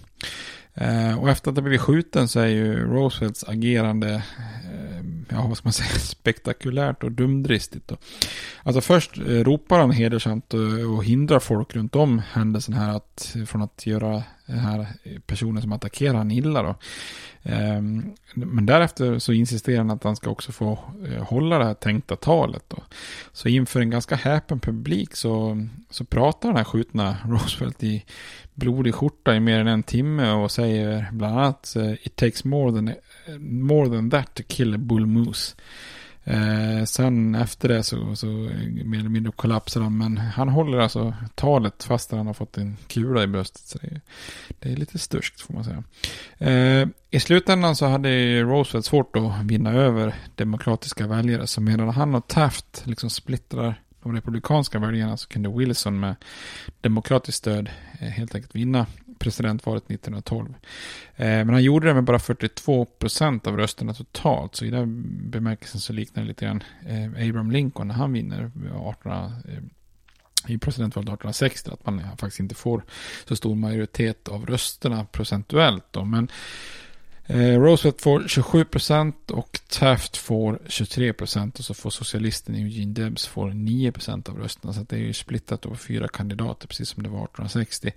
[0.74, 5.03] Eh, och efter att ha blivit skjuten så är ju Roosevelts agerande, eh,
[5.34, 7.88] ja vad ska man säga, spektakulärt och dumdristigt.
[7.88, 7.98] Då.
[8.64, 13.36] Alltså först eh, ropar han hedersamt eh, och, hindrar folk runt om händelsen här att,
[13.36, 14.88] eh, från att göra den här
[15.26, 16.76] personen som attackerar han illa då.
[17.44, 20.80] Ehm, men därefter så insisterar han att han ska också få
[21.20, 22.84] hålla det här tänkta talet då.
[23.32, 28.06] Så inför en ganska häpen publik så, så pratar den här skjutna Roosevelt i
[28.54, 32.94] blodig skjorta i mer än en timme och säger bland annat It takes more than,
[33.40, 35.56] more than that to kill a bull moose.
[36.26, 38.28] Eh, sen efter det så, så
[38.86, 39.98] mer eller mindre kollapsar han.
[39.98, 43.62] Men han håller alltså talet fast han har fått en kula i bröstet.
[43.62, 44.02] Så det, är,
[44.60, 45.84] det är lite sturskt får man säga.
[46.38, 51.48] Eh, I slutändan så hade Roosevelt svårt att vinna över demokratiska väljare.
[51.48, 56.16] Så medan han och Taft liksom splittrar de republikanska väljarna så kunde Wilson med
[56.82, 58.86] demokratiskt stöd eh, helt enkelt vinna
[59.24, 60.56] presidentvalet 1912.
[61.16, 64.56] Eh, men han gjorde det med bara 42 procent av rösterna totalt.
[64.56, 68.52] Så i den bemärkelsen så liknar det lite grann eh, Abraham Lincoln när han vinner
[68.66, 69.24] eh, 18, eh,
[70.48, 71.72] i presidentvalet 1860.
[71.74, 72.84] Att man faktiskt inte får
[73.28, 75.86] så stor majoritet av rösterna procentuellt.
[75.92, 76.06] Då.
[76.06, 76.28] Men
[77.26, 82.94] Eh, Roosevelt får 27 procent och Taft får 23 procent och så får socialisten Eugene
[82.94, 84.74] Debs får 9 procent av rösterna.
[84.74, 87.92] Så det är ju splittat på fyra kandidater precis som det var 1860.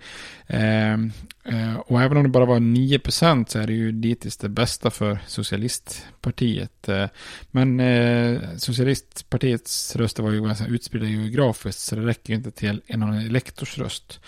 [0.47, 4.37] Eh, eh, och även om det bara var 9 procent så är det ju dittills
[4.37, 6.89] det bästa för socialistpartiet.
[6.89, 7.05] Eh,
[7.51, 12.81] men eh, socialistpartiets röster var ju ganska utspridda geografiskt så det räcker ju inte till
[12.87, 13.27] en och röst.
[13.27, 14.19] elektorsröst.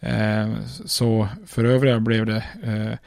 [0.00, 2.98] Eh, så för övriga blev det eh,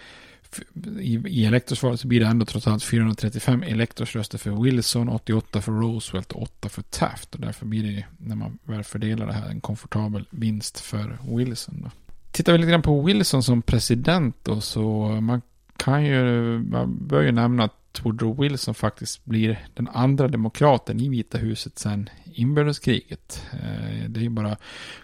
[1.00, 5.72] i, i elektorsvalet så blir det ändå trots allt 435 elektorsröster för Wilson, 88 för
[5.72, 7.36] Roosevelt och 8 för Taft.
[7.36, 11.82] Och därför blir det, när man väl fördelar det här, en komfortabel vinst för Wilson.
[11.84, 11.92] Då.
[12.32, 15.42] Tittar vi lite grann på Wilson som president då, så man
[15.78, 21.10] kan ju, man bör ju nämna att Woodrow Wilson faktiskt blir den andra demokraten i
[21.10, 23.44] Vita huset sedan inbördeskriget.
[23.54, 24.58] Eh, det är ju bara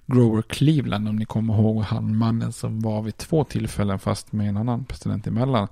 [0.05, 4.49] Grover Cleveland om ni kommer ihåg han mannen som var vid två tillfällen fast med
[4.49, 5.67] en annan president emellan.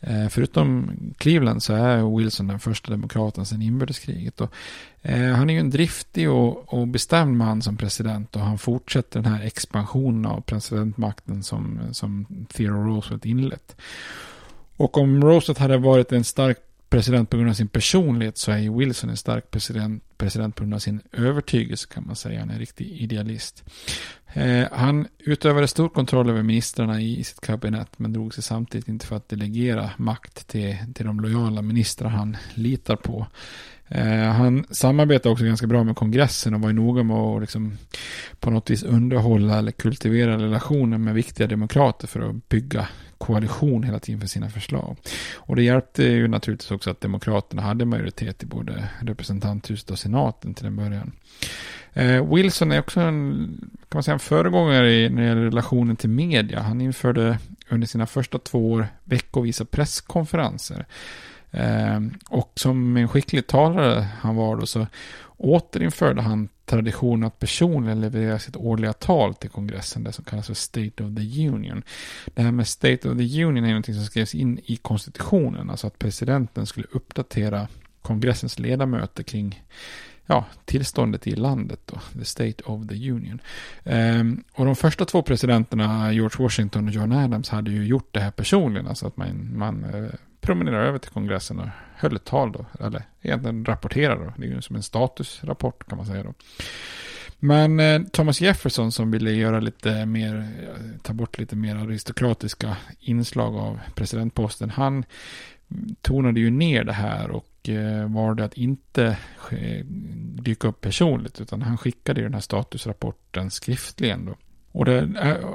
[0.00, 4.40] Eh, förutom Cleveland så är Wilson den första demokraten sedan inbördeskriget.
[4.40, 4.54] Och,
[5.02, 9.22] eh, han är ju en driftig och, och bestämd man som president och han fortsätter
[9.22, 13.76] den här expansionen av presidentmakten som, som Theodore Roosevelt inlett.
[14.78, 16.58] Och om Roosevelt hade varit en stark
[16.90, 20.62] president på grund av sin personlighet så är ju Wilson en stark president, president på
[20.62, 22.40] grund av sin övertygelse kan man säga.
[22.40, 23.64] Han är en riktig idealist.
[24.32, 29.06] Eh, han utövade stor kontroll över ministrarna i sitt kabinett men drog sig samtidigt inte
[29.06, 33.26] för att delegera makt till, till de lojala ministrar han litar på.
[33.88, 37.78] Eh, han samarbetade också ganska bra med kongressen och var ju noga med att liksom
[38.40, 42.88] på något vis underhålla eller kultivera relationer med viktiga demokrater för att bygga
[43.18, 44.96] koalition hela tiden för sina förslag.
[45.36, 50.54] Och det hjälpte ju naturligtvis också att demokraterna hade majoritet i både representanthuset och senaten
[50.54, 51.12] till en början.
[51.92, 53.36] Eh, Wilson är också en,
[53.88, 56.60] kan man säga, en föregångare i, när det gäller relationen till media.
[56.60, 60.86] Han införde under sina första två år veckovisa presskonferenser.
[61.50, 64.86] Eh, och som en skicklig talare han var då så
[65.38, 70.54] återinförde han traditionen att personligen leverera sitt årliga tal till kongressen, det som kallas för
[70.54, 71.82] State of the Union.
[72.34, 75.86] Det här med State of the Union är någonting som skrevs in i konstitutionen, alltså
[75.86, 77.68] att presidenten skulle uppdatera
[78.02, 79.62] kongressens ledamöter kring
[80.26, 83.40] ja, tillståndet i landet då, the state of the union.
[83.84, 88.20] Ehm, och de första två presidenterna, George Washington och John Adams, hade ju gjort det
[88.20, 90.10] här personligen, alltså att man, man eh,
[90.48, 94.24] promenerade över till kongressen och höll ett tal då, eller egentligen rapporterade.
[94.24, 96.34] då, det är ju som en statusrapport kan man säga då.
[97.38, 102.76] Men eh, Thomas Jefferson som ville göra lite mer, eh, ta bort lite mer aristokratiska
[103.00, 105.04] inslag av presidentposten, han
[106.02, 109.16] tonade ju ner det här och eh, valde att inte
[109.50, 109.84] eh,
[110.42, 114.34] dyka upp personligt, utan han skickade ju den här statusrapporten skriftligen då.
[114.72, 115.08] Och det,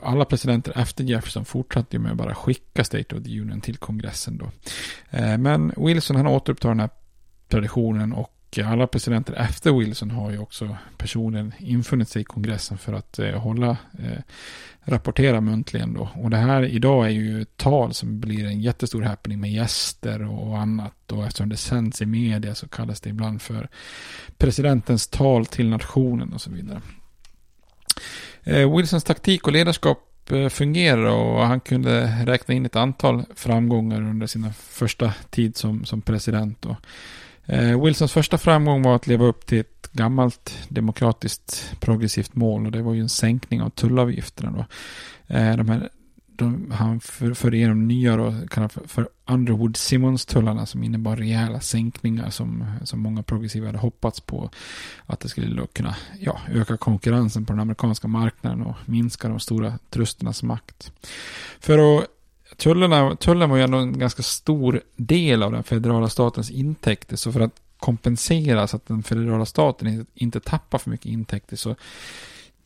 [0.04, 3.78] alla presidenter efter Jefferson fortsatte ju med att bara skicka State of the Union till
[3.78, 4.52] kongressen då.
[5.10, 6.90] Eh, men Wilson han återupptar den här
[7.48, 8.30] traditionen och
[8.62, 13.32] alla presidenter efter Wilson har ju också personligen infunnit sig i kongressen för att eh,
[13.32, 14.22] hålla, eh,
[14.82, 16.10] rapportera muntligen då.
[16.16, 20.24] Och det här idag är ju ett tal som blir en jättestor happening med gäster
[20.24, 21.12] och annat.
[21.12, 23.70] Och eftersom det sänds i media så kallas det ibland för
[24.38, 26.82] presidentens tal till nationen och så vidare.
[28.44, 34.02] Eh, Wilsons taktik och ledarskap fungerade fungerar och han kunde räkna in ett antal framgångar
[34.02, 36.66] under sina första tid som, som president.
[36.66, 36.76] Och,
[37.46, 42.72] eh, Wilsons första framgång var att leva upp till ett gammalt demokratiskt progressivt mål och
[42.72, 44.52] det var ju en sänkning av tullavgifterna.
[44.52, 44.66] Då.
[45.36, 45.90] Eh, de här
[46.36, 48.34] de, han för, för igenom nya då,
[48.70, 54.50] för, för Underwood Simmons-tullarna som innebar rejäla sänkningar som, som många progressiva hade hoppats på.
[55.06, 59.40] Att det skulle då kunna ja, öka konkurrensen på den amerikanska marknaden och minska de
[59.40, 60.92] stora trusternas makt.
[61.60, 62.08] För att
[62.58, 67.16] Tullarna, tullen var ju ändå en ganska stor del av den federala statens intäkter.
[67.16, 71.76] Så för att kompensera så att den federala staten inte tappar för mycket intäkter så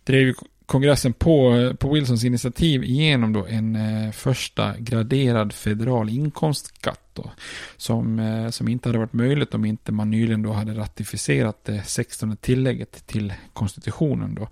[0.03, 0.33] drev
[0.67, 7.31] kongressen på, på Wilsons initiativ igenom då en eh, första graderad federal inkomstskatt då,
[7.77, 11.83] som, eh, som inte hade varit möjligt om inte man nyligen då hade ratificerat det
[11.85, 14.47] 16 tillägget till konstitutionen då.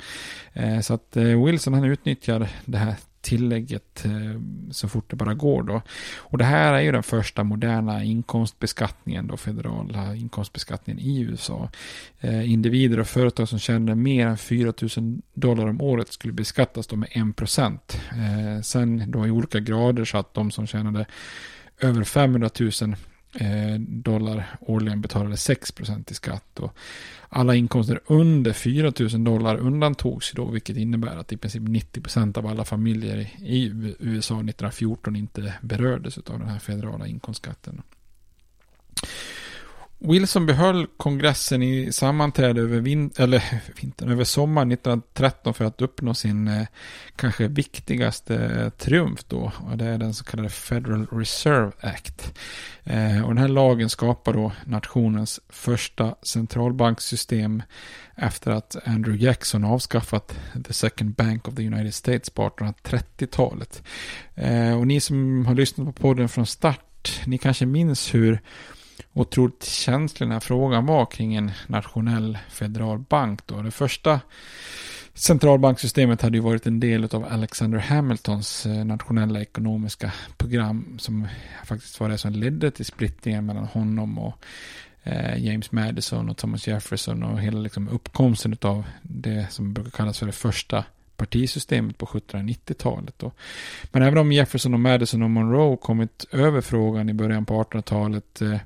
[0.53, 5.33] Eh, så att eh, Wilson han utnyttjar det här tillägget eh, så fort det bara
[5.33, 5.81] går då.
[6.17, 11.69] Och det här är ju den första moderna inkomstbeskattningen då, federala inkomstbeskattningen i USA.
[12.19, 16.87] Eh, individer och företag som tjänar mer än 4 000 dollar om året skulle beskattas
[16.87, 18.01] då med 1 procent.
[18.11, 21.05] Eh, sen då i olika grader så att de som tjänade
[21.79, 22.95] över 500 000
[23.39, 26.59] Eh, dollar årligen betalade 6 procent i skatt.
[26.59, 26.73] Och
[27.29, 32.37] alla inkomster under 4 000 dollar undantogs då, vilket innebär att i princip 90 procent
[32.37, 33.65] av alla familjer i
[33.99, 37.81] USA 1914 inte berördes av den här federala inkomstskatten.
[39.99, 43.43] Wilson behöll kongressen i sammanträde över, vin eller,
[43.81, 46.67] vintern, över sommaren 1913 för att uppnå sin eh,
[47.15, 49.51] kanske viktigaste eh, triumf då.
[49.71, 52.33] Och det är den så kallade Federal Reserve Act.
[52.83, 57.63] Eh, och den här lagen skapar då nationens första centralbanksystem
[58.15, 63.83] efter att Andrew Jackson avskaffat The Second Bank of the United States på 1830-talet.
[64.35, 68.41] Eh, och ni som har lyssnat på podden från start, ni kanske minns hur
[69.15, 73.39] otroligt känslig den här frågan var kring en nationell federal bank.
[73.45, 73.61] Då.
[73.61, 74.19] Det första
[75.13, 81.27] centralbanksystemet hade ju varit en del av Alexander Hamiltons eh, nationella ekonomiska program som
[81.65, 84.45] faktiskt var det som ledde till splittringen mellan honom och
[85.03, 90.19] eh, James Madison och Thomas Jefferson och hela liksom uppkomsten av det som brukar kallas
[90.19, 90.83] för det första
[91.17, 93.23] partisystemet på 1790-talet.
[93.91, 98.41] Men även om Jefferson och Madison och Monroe kommit över frågan i början på 1800-talet
[98.41, 98.59] eh,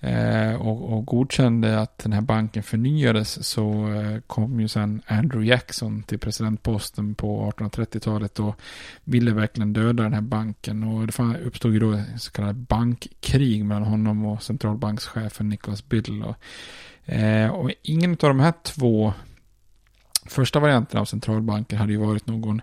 [0.00, 5.50] eh, och, och, godkände att den här banken förnyades så eh, kom ju sen Andrew
[5.50, 8.60] Jackson till presidentposten på 1830-talet och
[9.04, 10.84] ville verkligen döda den här banken.
[10.84, 16.24] Och det uppstod ju då så kallade bankkrig mellan honom och centralbankschefen Nicholas Biddle.
[16.24, 16.36] Och,
[17.12, 19.12] eh, och ingen av de här två
[20.26, 22.62] första varianten av centralbanker hade ju varit någon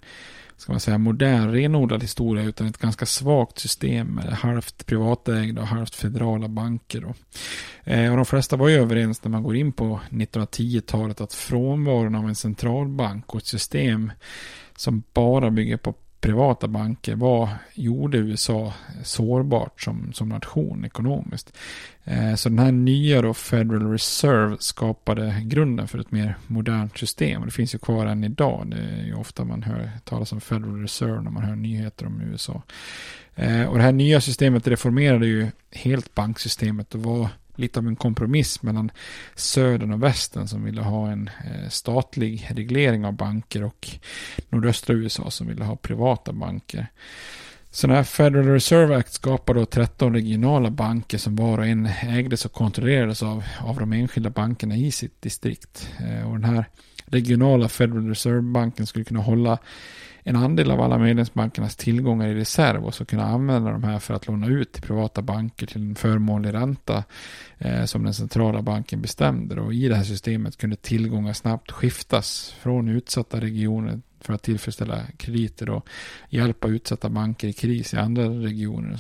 [0.60, 5.68] ska man säga, modern renodlad historia utan ett ganska svagt system med halvt privatägda och
[5.68, 7.02] halvt federala banker.
[7.02, 7.14] Då.
[7.84, 12.16] Eh, och de flesta var ju överens när man går in på 1910-talet att frånvaron
[12.16, 14.12] av en centralbank och ett system
[14.76, 21.58] som bara bygger på privata banker vad gjorde USA sårbart som, som nation ekonomiskt.
[22.04, 27.42] Eh, så den här nya då Federal Reserve skapade grunden för ett mer modernt system.
[27.42, 28.68] Och det finns ju kvar än idag.
[28.68, 32.22] Det är ju ofta man hör talas om Federal Reserve när man hör nyheter om
[32.22, 32.62] USA.
[33.36, 37.30] Eh, och det här nya systemet reformerade ju helt banksystemet och var
[37.60, 38.92] lite av en kompromiss mellan
[39.36, 43.90] södern och västern som ville ha en eh, statlig reglering av banker och
[44.50, 46.88] nordöstra USA som ville ha privata banker.
[47.72, 51.90] Så den här Federal Reserve Act skapade då 13 regionala banker som var och en
[52.02, 55.90] ägdes och kontrollerades av, av de enskilda bankerna i sitt distrikt.
[56.00, 56.66] Eh, och den här
[57.06, 59.58] regionala Federal Reserve-banken skulle kunna hålla
[60.24, 64.14] en andel av alla medlemsbankernas tillgångar i reserv och så kunna använda de här för
[64.14, 67.04] att låna ut till privata banker till en förmånlig ränta
[67.58, 69.62] eh, som den centrala banken bestämde.
[69.62, 75.02] Och i det här systemet kunde tillgångar snabbt skiftas från utsatta regioner för att tillfredsställa
[75.18, 75.88] krediter och
[76.30, 79.00] hjälpa utsatta banker i kris i andra regioner.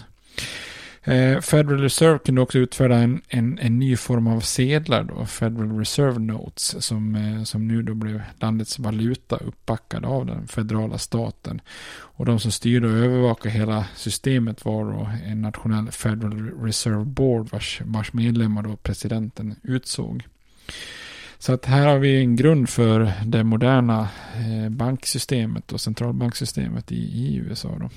[1.09, 5.77] Eh, Federal Reserve kunde också utfärda en, en, en, ny form av sedlar då, Federal
[5.77, 11.61] Reserve Notes, som, eh, som nu då blev landets valuta uppbackad av den federala staten.
[11.91, 17.49] Och de som styrde och övervakade hela systemet var då en nationell Federal Reserve Board
[17.51, 20.23] vars, vars medlemmar då presidenten utsåg.
[21.41, 26.95] Så att här har vi en grund för det moderna eh, banksystemet och centralbanksystemet i,
[26.95, 27.69] i USA.
[27.79, 27.89] Då.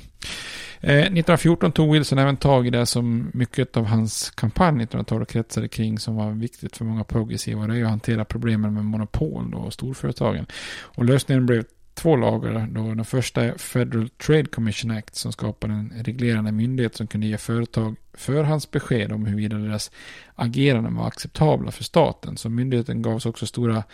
[0.80, 5.68] Eh, 1914 tog Wilson även tag i det som mycket av hans kampanj 1912 kretsade
[5.68, 7.66] kring som var viktigt för många progressiva.
[7.66, 10.47] Det är att hantera problemen med monopol och storföretagen.
[10.82, 11.64] Och lösningen blev
[11.95, 12.66] två lagar.
[12.66, 17.26] Då den första är Federal Trade Commission Act som skapade en reglerande myndighet som kunde
[17.26, 19.90] ge företag förhandsbesked om huruvida deras
[20.34, 22.36] ageranden var acceptabla för staten.
[22.36, 23.84] Så myndigheten gavs också stora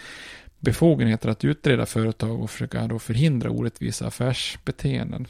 [0.61, 5.27] befogenheter att utreda företag och försöka då förhindra orättvisa affärsbeteenden.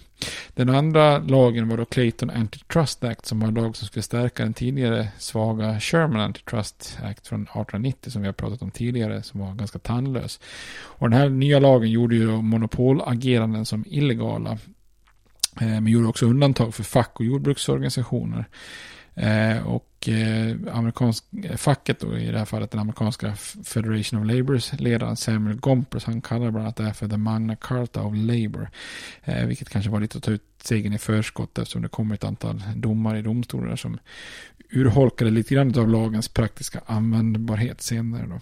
[0.55, 4.43] Den andra lagen var då Clayton Antitrust Act som var en lag som skulle stärka
[4.43, 9.41] den tidigare svaga Sherman Antitrust Act från 1890 som vi har pratat om tidigare som
[9.41, 10.41] var ganska tandlös.
[10.81, 14.51] Och den här nya lagen gjorde ju monopolageranden som illegala
[15.61, 18.45] eh, men gjorde också undantag för fack och jordbruksorganisationer.
[19.15, 21.25] Eh, och och eh, amerikansk,
[21.57, 26.21] facket då, i det här fallet den amerikanska Federation of Labours ledaren Samuel Gompers, han
[26.21, 28.71] kallar bland annat det här för The Magna Carta of Labour.
[29.25, 32.25] Eh, vilket kanske var lite att ta ut segern i förskott eftersom det kom ett
[32.25, 33.99] antal domar i domstolar som
[34.71, 38.41] urholkade lite grann av lagens praktiska användbarhet senare då.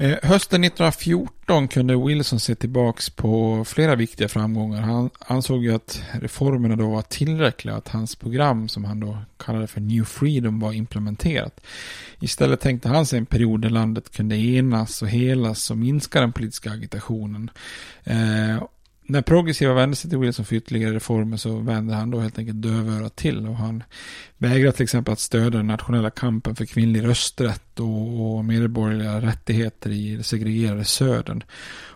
[0.00, 4.80] Eh, hösten 1914 kunde Wilson se tillbaks på flera viktiga framgångar.
[4.80, 9.66] Han ansåg ju att reformerna då var tillräckliga, att hans program som han då kallade
[9.66, 11.60] för New Freedom var implementerat.
[12.20, 16.32] Istället tänkte han sig en period där landet kunde enas och helas och minska den
[16.32, 17.50] politiska agitationen.
[18.04, 18.62] Eh,
[19.10, 22.62] när progressiva vände sig till Wilson för ytterligare reformer så vände han då helt enkelt
[22.62, 23.82] dövörat till och han
[24.38, 29.90] vägrade till exempel att stödja den nationella kampen för kvinnlig rösträtt och, och medborgerliga rättigheter
[29.90, 31.42] i det segregerade södern.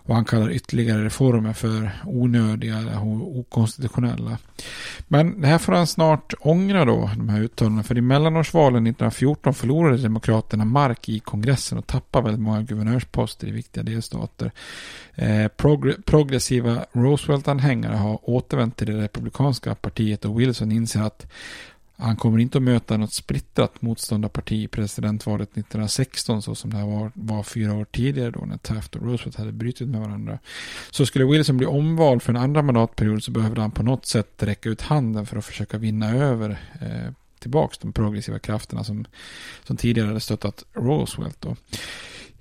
[0.07, 4.39] Och han kallar ytterligare reformer för onödiga och okonstitutionella.
[5.09, 7.83] Men det här får han snart ångra då, de här uttalandena.
[7.83, 13.51] För i mellanårsvalen 1914 förlorade Demokraterna mark i kongressen och tappade väldigt många guvernörsposter i
[13.51, 14.53] viktiga delstater.
[15.15, 15.49] Eh,
[16.05, 21.27] progressiva Roosevelt-anhängare har återvänt till det republikanska partiet och Wilson inser att
[21.97, 27.13] han kommer inte att möta något splittrat motståndarparti i presidentvalet 1916 så som det var,
[27.15, 30.39] var fyra år tidigare då när Taft och Roosevelt hade brutit med varandra.
[30.91, 34.43] Så skulle Wilson bli omvald för en andra mandatperiod så behövde han på något sätt
[34.43, 39.05] räcka ut handen för att försöka vinna över eh, tillbaka de progressiva krafterna som,
[39.65, 41.41] som tidigare hade stöttat Roosevelt.
[41.41, 41.57] Då.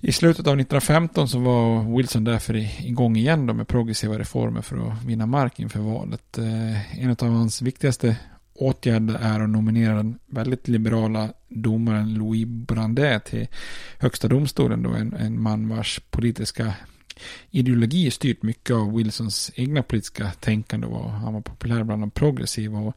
[0.00, 2.54] I slutet av 1915 så var Wilson därför
[2.86, 6.38] igång igen då med progressiva reformer för att vinna mark inför valet.
[6.38, 8.16] Eh, en av hans viktigaste
[8.54, 13.46] åtgärder är att nominera den väldigt liberala domaren Louis Brandet till
[13.98, 16.74] högsta domstolen då, en, en man vars politiska
[17.50, 20.86] ideologi styrt mycket av Wilsons egna politiska tänkande.
[20.86, 22.96] Och han var populär bland de progressiva och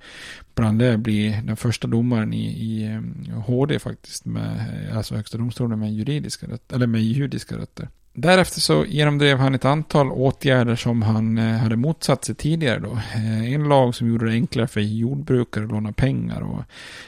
[0.55, 2.86] Brandet blir den första domaren i, i
[3.30, 7.89] eh, HD faktiskt, med, eh, alltså högsta domstolen med juridiska rötter, eller med judiska rötter.
[8.20, 12.91] Därefter så genomdrev han ett antal åtgärder som han eh, hade motsatt sig tidigare då.
[12.91, 16.63] Eh, en lag som gjorde det enklare för jordbrukare att låna pengar och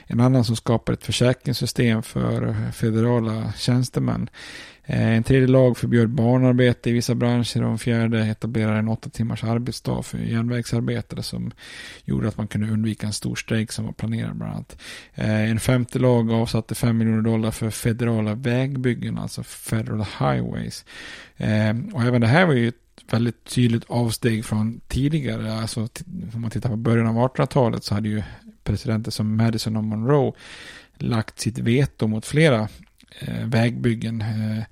[0.07, 4.29] en annan som skapade ett försäkringssystem för eh, federala tjänstemän.
[4.89, 9.09] Eh, en tredje lag förbjöd barnarbete i vissa branscher och en fjärde etablerade en åtta
[9.09, 11.51] timmars arbetsdag för järnvägsarbetare som
[12.05, 14.81] gjorde att man kunde undvika en stor strejk som var planerad bland annat.
[15.15, 20.85] Eh, en femte lag avsatte 5 miljoner dollar för federala vägbyggen, alltså federal highways.
[21.37, 22.75] Eh, och även det här var ju ett
[23.11, 25.87] väldigt tydligt avsteg från tidigare, alltså
[26.33, 28.23] om man tittar på början av 1800-talet så hade ju
[28.63, 30.33] presidenter som Madison och Monroe
[30.97, 32.67] lagt sitt veto mot flera
[33.19, 34.21] Eh, vägbyggen.
[34.21, 34.63] Eh,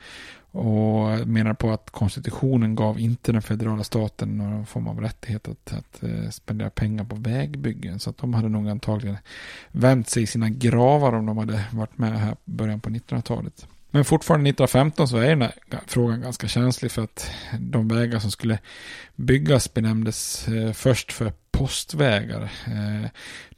[0.52, 5.74] och menar på att konstitutionen gav inte den federala staten någon form av rättighet att,
[5.74, 8.00] att eh, spendera pengar på vägbyggen.
[8.00, 9.18] Så att de hade nog antagligen
[9.72, 13.68] vänt sig i sina gravar om de hade varit med här början på 1900-talet.
[13.92, 15.54] Men fortfarande 1915 så är den här
[15.88, 18.60] frågan ganska känslig för att de vägar som skulle
[19.16, 21.26] byggas benämndes först för
[21.58, 22.42] postvägar.
[22.68, 23.10] Eh,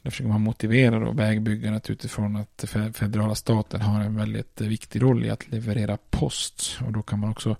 [0.02, 5.24] där försöker man motivera då vägbyggandet utifrån att federala staten har en väldigt viktig roll
[5.24, 6.78] i att leverera post.
[6.86, 7.56] Och då kan man också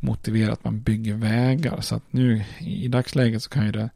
[0.00, 1.80] motivera att man bygger vägar.
[1.80, 3.90] Så att nu i dagsläget så kan ju den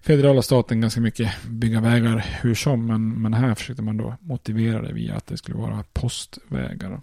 [0.00, 2.86] federala staten ganska mycket bygga vägar hur som.
[2.86, 7.00] Men, men här försökte man då motivera det via att det skulle vara postvägar.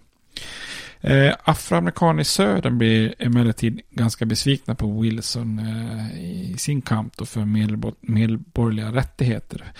[1.06, 7.44] Eh, afroamerikaner i södern blir emellertid ganska besvikna på Wilson eh, i sin kamp för
[8.00, 9.72] medborgerliga rättigheter.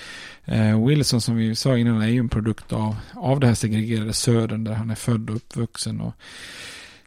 [0.45, 4.12] Eh, Wilson som vi sa innan är ju en produkt av, av det här segregerade
[4.12, 6.01] södern där han är född och uppvuxen.
[6.01, 6.14] Och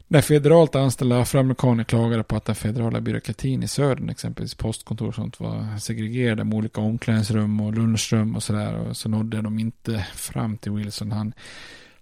[0.08, 5.14] när federalt anställda afroamerikaner klagade på att den federala byråkratin i södern, exempelvis postkontor och
[5.14, 8.92] sånt, var segregerade med olika omklädningsrum och lunchrum och sådär.
[8.92, 11.12] Så nådde de inte fram till Wilson.
[11.12, 11.32] Han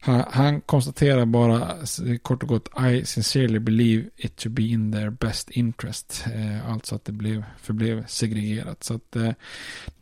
[0.07, 1.75] han, han, konstaterar bara
[2.23, 6.25] kort och gott I sincerely believe it to be in their best interest.
[6.35, 8.85] Eh, alltså att det blev, förblev segregerat.
[8.85, 9.33] Så att eh,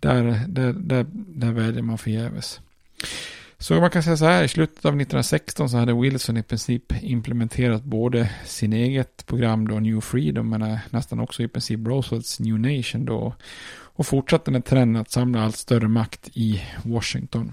[0.01, 2.61] där, där, där, där väljer man förgäves.
[3.59, 7.03] Så man kan säga så här, i slutet av 1916 så hade Wilson i princip
[7.03, 12.41] implementerat både sin eget program då, New Freedom, men eh, nästan också i princip Roosevelts
[12.41, 13.35] New Nation då.
[13.97, 17.53] Och fortsatte den trenden att samla allt större makt i Washington.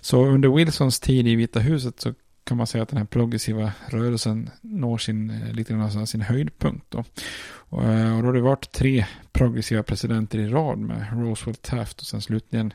[0.00, 3.72] Så under Wilsons tid i Vita huset så kan man säga att den här progressiva
[3.88, 6.86] rörelsen når sin, eh, lite grann sin höjdpunkt.
[6.88, 7.04] Då.
[7.74, 12.00] Och, eh, och då har det varit tre progressiva presidenter i rad med Roosevelt, Taft
[12.00, 12.72] och sen slutligen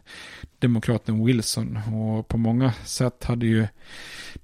[0.59, 1.77] demokraten Wilson.
[1.77, 3.67] Och på många sätt hade ju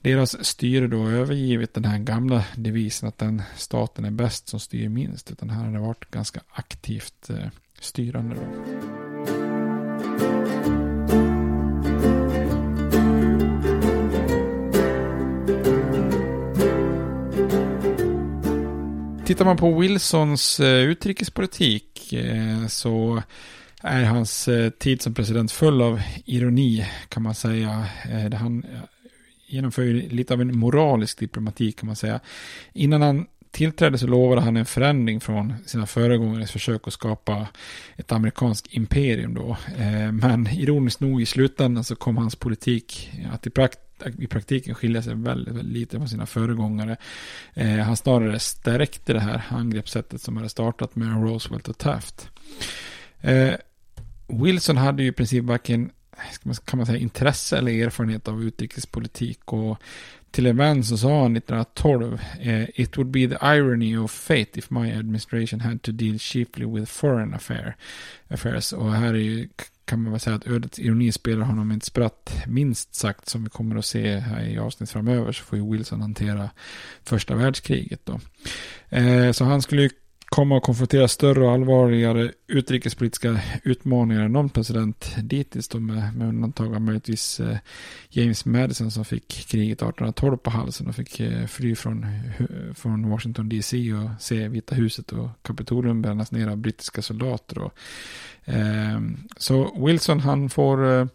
[0.01, 4.89] deras styre då övergivit den här gamla devisen att den staten är bäst som styr
[4.89, 5.31] minst.
[5.31, 7.47] Utan här har det varit ganska aktivt eh,
[7.79, 8.35] styrande.
[8.35, 8.41] Då.
[19.25, 23.23] Tittar man på Wilsons eh, utrikespolitik eh, så
[23.81, 27.87] är hans eh, tid som president full av ironi kan man säga.
[28.09, 28.79] Eh, han eh,
[29.47, 32.19] genomför lite av en moralisk diplomatik kan man säga.
[32.73, 37.47] Innan han tillträde så lovade han en förändring från sina föregångares försök att skapa
[37.95, 39.57] ett amerikanskt imperium då.
[39.77, 43.79] Eh, men ironiskt nog i slutändan så kom hans politik att i prakt
[44.19, 46.97] i praktiken skilja sig väldigt, väldigt lite från sina föregångare.
[47.53, 52.29] Eh, han snarare stärkte det här angreppssättet som hade startat med Roosevelt och Taft.
[53.21, 53.53] Eh,
[54.27, 55.91] Wilson hade ju i princip varken
[56.65, 59.53] kan man säga, intresse eller erfarenhet av utrikespolitik.
[59.53, 59.77] Och
[60.35, 64.59] till en vän så sa han 1912 eh, It would be the irony of fate
[64.59, 67.75] if my administration had to deal chiefly with foreign affair,
[68.27, 68.73] affairs.
[68.73, 69.49] Och här är ju
[69.85, 73.49] kan man väl säga att ödets ironi spelar honom ett spratt minst sagt som vi
[73.49, 76.49] kommer att se här i avsnitt framöver så får ju Wilson hantera
[77.03, 78.19] första världskriget då.
[78.89, 79.89] Eh, så han skulle ju
[80.35, 86.27] komma att konfrontera större och allvarligare utrikespolitiska utmaningar än någon president dittills då med, med
[86.27, 87.57] undantag av möjligtvis eh,
[88.09, 92.05] James Madison som fick kriget 1812 på halsen och fick eh, fly från,
[92.75, 97.57] från Washington DC och se Vita huset och Kapitolium brännas ner av brittiska soldater.
[97.57, 97.73] Och,
[98.45, 99.01] eh,
[99.37, 101.07] så Wilson han får eh,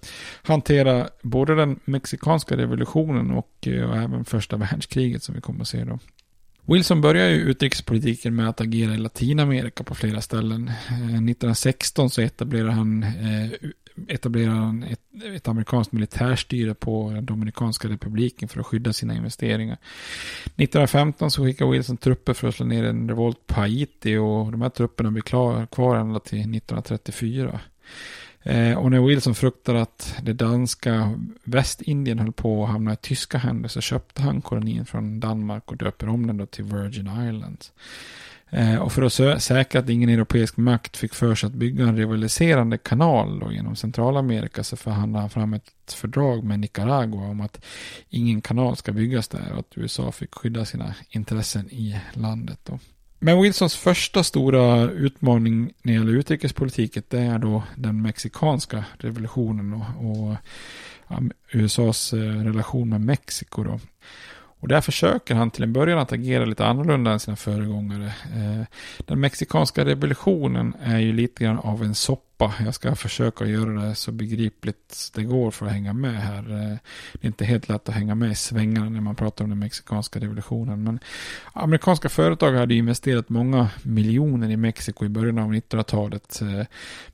[0.42, 5.68] hantera både den mexikanska revolutionen och, eh, och även första världskriget som vi kommer att
[5.68, 5.98] se då.
[6.72, 10.68] Wilson började ju utrikespolitiken med att agera i Latinamerika på flera ställen.
[10.68, 13.68] Eh, 1916 så etablerade han eh,
[14.08, 15.00] etablerade han ett,
[15.36, 19.78] ett amerikanskt militärstyre på den Dominikanska republiken för att skydda sina investeringar.
[20.44, 24.62] 1915 så skickade Wilson trupper för att slå ner en revolt på Haiti och de
[24.62, 25.22] här trupperna blev
[25.66, 27.60] kvar ända till 1934.
[28.42, 33.38] Eh, och när Wilson fruktade att det danska Västindien höll på att hamna i tyska
[33.38, 37.72] händer så köpte han kolonin från Danmark och döper om den då till Virgin Islands.
[38.50, 41.96] Eh, och för att säkra att ingen europeisk makt fick för sig att bygga en
[41.96, 47.64] rivaliserande kanal då genom Centralamerika så förhandlade han fram ett fördrag med Nicaragua om att
[48.08, 52.58] ingen kanal ska byggas där och att USA fick skydda sina intressen i landet.
[52.64, 52.78] Då.
[53.22, 59.72] Men Wilsons första stora utmaning när det gäller utrikespolitiken det är då den mexikanska revolutionen
[59.72, 60.36] och, och
[61.52, 63.64] USAs eh, relation med Mexiko.
[63.64, 63.80] Då.
[64.60, 68.06] Och där försöker han till en början att agera lite annorlunda än sina föregångare.
[68.06, 68.66] Eh,
[68.98, 72.54] den mexikanska revolutionen är ju lite grann av en soppa.
[72.64, 76.38] Jag ska försöka göra det så begripligt det går för att hänga med här.
[76.38, 76.76] Eh,
[77.12, 79.58] det är inte helt lätt att hänga med i svängarna när man pratar om den
[79.58, 80.82] mexikanska revolutionen.
[80.82, 80.98] Men
[81.52, 86.40] amerikanska företag hade investerat många miljoner i Mexiko i början av 1900-talet.
[86.42, 86.66] Eh,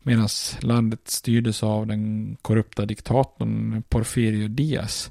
[0.03, 0.28] Medan
[0.61, 5.11] landet styrdes av den korrupta diktatorn Porfirio Diaz.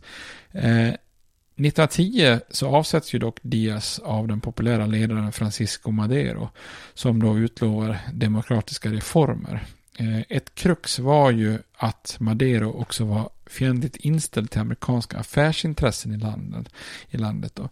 [1.58, 6.50] 1910 så avsätts ju dock Diaz av den populära ledaren Francisco Madero
[6.94, 9.64] som då utlovar demokratiska reformer.
[10.00, 16.18] Eh, ett krux var ju att Madero också var fientligt inställd till amerikanska affärsintressen i
[16.18, 16.70] landet.
[17.10, 17.70] I landet då.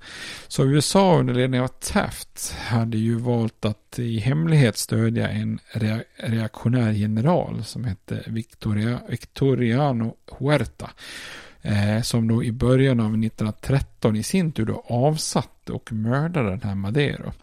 [0.47, 5.59] Så USA under ledning av Taft hade ju valt att i hemlighet stödja en
[6.15, 10.89] reaktionär general som hette Victoria, Victoriano Huerta
[11.63, 16.61] eh, som då i början av 1913 i sin tur då avsatte och mördade den
[16.63, 17.33] här Madero.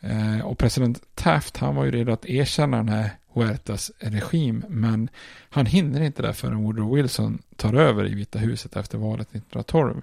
[0.00, 5.08] Eh, och president Taft han var ju redo att erkänna den här Huertas regim men
[5.50, 10.02] han hinner inte det förrän Woodrow Wilson tar över i Vita huset efter valet 1912.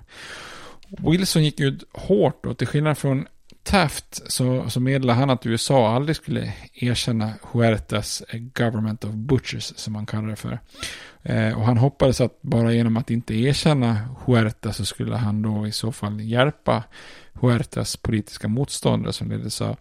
[0.87, 3.25] Wilson gick ut hårt och till skillnad från
[3.63, 9.73] Taft så, så meddelade han att USA aldrig skulle erkänna Huertas eh, government of butchers
[9.75, 10.59] som man kallar det för.
[11.23, 15.67] Eh, och han hoppades att bara genom att inte erkänna Huerta så skulle han då
[15.67, 16.83] i så fall hjälpa
[17.33, 19.77] Huertas politiska motståndare som leddes av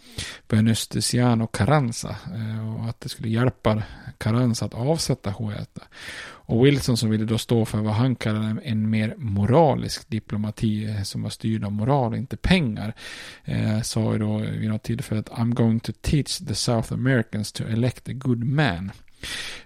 [0.49, 2.16] Venustiano Carranza.
[2.34, 3.82] Eh, och att det skulle hjälpa
[4.18, 5.82] Carranza att avsätta Huerta.
[6.22, 11.03] Och Wilson som ville då stå för vad han kallade en mer moralisk diplomati eh,
[11.03, 12.95] som var styrd av moral och inte pengar.
[13.45, 17.53] Eh, sa ju då vid något tillfälle att I'm going to teach the South Americans
[17.53, 18.91] to elect a good man.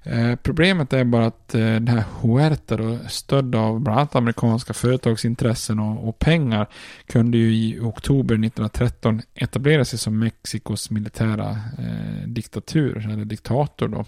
[0.03, 4.75] Eh, problemet är bara att eh, den här Huerta då, stödd av bland annat amerikanska
[4.75, 6.69] företagsintressen och, och, pengar,
[7.07, 14.05] kunde ju i oktober 1913 etablera sig som Mexikos militära eh, diktatur, eller diktator då.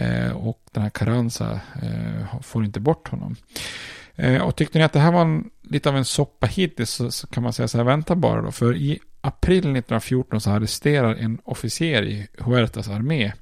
[0.00, 3.36] Eh, och den här Carranza eh, får inte bort honom.
[4.14, 7.10] Eh, och tyckte ni att det här var en, lite av en soppa hittills så,
[7.10, 11.14] så kan man säga så här, vänta bara då, för i april 1914 så arresterar
[11.14, 13.32] en officer i Huertas armé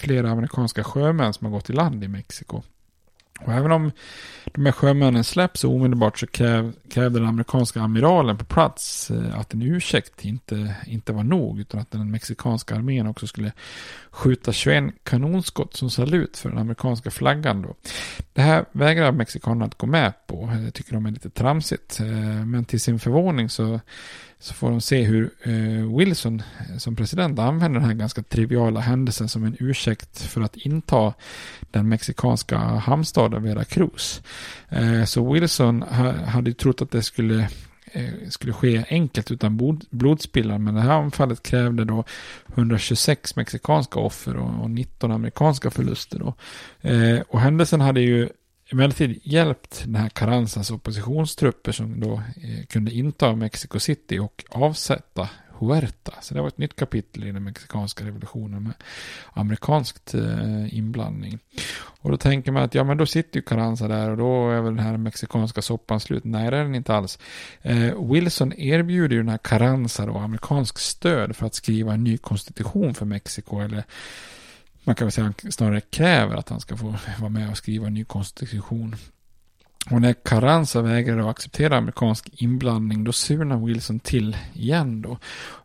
[0.00, 2.62] flera amerikanska sjömän som har gått i land i Mexiko.
[3.40, 3.92] Och även om
[4.44, 9.54] de här sjömännen släpps omedelbart så kräv, krävde den amerikanska amiralen på plats eh, att
[9.54, 13.52] en ursäkt inte, inte var nog utan att den mexikanska armén också skulle
[14.10, 17.62] skjuta 21 kanonskott som salut för den amerikanska flaggan.
[17.62, 17.74] Då.
[18.32, 20.50] Det här vägrar mexikanerna att gå med på.
[20.64, 22.00] Det tycker de är lite tramsigt.
[22.00, 22.06] Eh,
[22.46, 23.80] men till sin förvåning så
[24.40, 28.80] så får de se hur eh, Wilson eh, som president använder den här ganska triviala
[28.80, 31.14] händelsen som en ursäkt för att inta
[31.70, 34.22] den mexikanska hamnstaden Veracruz.
[34.68, 37.48] Eh, så Wilson ha, hade trott att det skulle
[37.92, 40.64] eh, skulle ske enkelt utan blodspillan.
[40.64, 42.04] Men det här anfallet krävde då
[42.54, 46.18] 126 mexikanska offer och, och 19 amerikanska förluster.
[46.18, 46.34] Då.
[46.88, 48.28] Eh, och händelsen hade ju
[48.72, 55.28] emellertid hjälpt den här Carranzas oppositionstrupper som då eh, kunde inta Mexico City och avsätta
[55.60, 56.14] Huerta.
[56.20, 58.72] Så det var ett nytt kapitel i den mexikanska revolutionen med
[59.32, 61.38] amerikanskt eh, inblandning.
[62.00, 64.60] Och då tänker man att ja men då sitter ju Carranza där och då är
[64.60, 66.24] väl den här mexikanska soppan slut.
[66.24, 67.18] Nej det är den inte alls.
[67.62, 72.18] Eh, Wilson erbjuder ju den här Carranza då amerikansk stöd för att skriva en ny
[72.18, 73.84] konstitution för Mexiko eller
[74.90, 77.56] man kan väl säga att han snarare kräver att han ska få vara med och
[77.56, 78.96] skriva en ny konstitution.
[79.90, 85.18] Och när Carranza vägrar att acceptera amerikansk inblandning då surnar Wilson till igen då.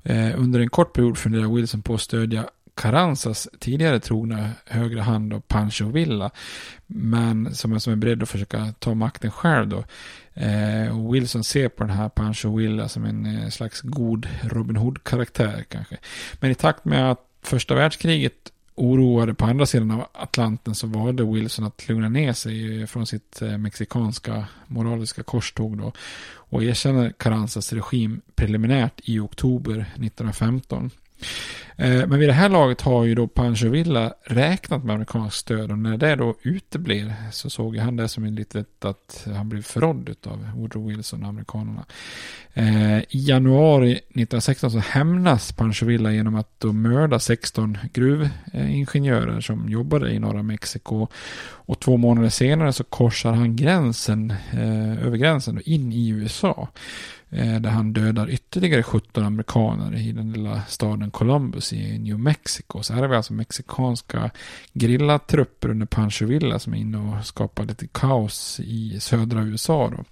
[0.03, 5.33] Eh, under en kort period funderar Wilson på att stödja Carranzas tidigare trogna högra hand
[5.33, 6.31] och Pancho Villa.
[6.87, 9.83] Men som är, som är beredd att försöka ta makten själv då.
[10.33, 14.75] Eh, och Wilson ser på den här Pancho Villa som en eh, slags god Robin
[14.75, 15.97] Hood-karaktär kanske.
[16.39, 21.23] Men i takt med att första världskriget oroade på andra sidan av Atlanten så valde
[21.23, 25.91] Wilson att lugna ner sig från sitt eh, mexikanska moraliska korståg då
[26.27, 30.91] och erkänner Carranzas regim preliminärt i oktober 1915.
[31.77, 35.71] Eh, men vid det här laget har ju då Pancho Villa räknat med amerikanskt stöd
[35.71, 39.61] och när det då uteblir så såg han det som en litet att han blev
[39.61, 41.85] förrådd av Woodrow Wilson och amerikanerna.
[42.53, 49.69] Eh, I januari 1916 så hämnas Pancho Villa genom att då mörda 16 gruvingenjörer som
[49.69, 51.07] jobbade i norra Mexiko.
[51.67, 56.67] Och två månader senare så korsar han gränsen, eh, över gränsen in i USA.
[57.37, 62.83] Eh, där han dödar ytterligare 17 amerikaner i den lilla staden Columbus i New Mexico.
[62.83, 64.31] Så här har vi alltså mexikanska
[64.73, 69.91] grillatrupper under Pancho Villa som är inne och skapar lite kaos i södra USA.
[69.97, 70.03] Då.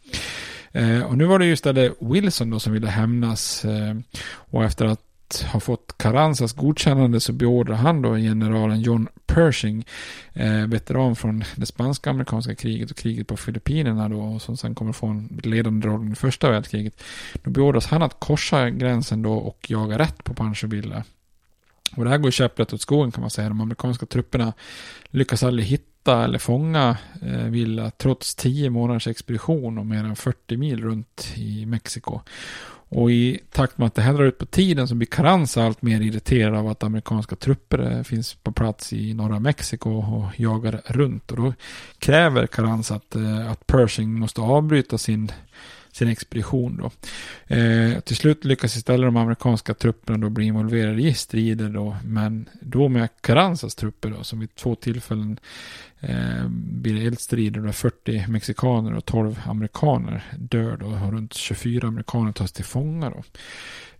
[0.80, 3.65] Eh, och nu var det just det Wilson då som ville hämnas.
[3.65, 3.95] Eh,
[4.26, 9.86] och efter att har fått Carranzas godkännande så beordrar han då generalen John Pershing,
[10.34, 14.75] eh, veteran från det spanska amerikanska kriget och kriget på Filippinerna då, och som sen
[14.75, 17.03] kommer få en ledande roll i första världskriget.
[17.43, 21.03] Då beordras han att korsa gränsen då och jaga rätt på Pancho Villa.
[21.95, 23.49] Och det här går käpprätt åt skogen kan man säga.
[23.49, 24.53] De amerikanska trupperna
[25.09, 30.57] lyckas aldrig hitta eller fånga eh, Villa trots tio månaders expedition och mer än 40
[30.57, 32.21] mil runt i Mexiko.
[32.95, 35.81] Och i takt med att det här drar ut på tiden så blir Carranza allt
[35.81, 40.81] mer irriterad av att amerikanska trupper eh, finns på plats i norra Mexiko och jagar
[40.85, 41.31] runt.
[41.31, 41.53] Och då
[41.99, 45.31] kräver Carranza att, eh, att Pershing måste avbryta sin
[45.93, 46.77] sin expedition.
[46.77, 46.91] Då.
[47.55, 52.49] Eh, till slut lyckas istället de amerikanska trupperna då bli involverade i strider då, men
[52.61, 55.39] då med Carranzas trupper då, som vid två tillfällen
[55.99, 62.31] eh, blir eldstrider där 40 mexikaner och 12 amerikaner dör då, och runt 24 amerikaner
[62.31, 63.23] tas till fånga då.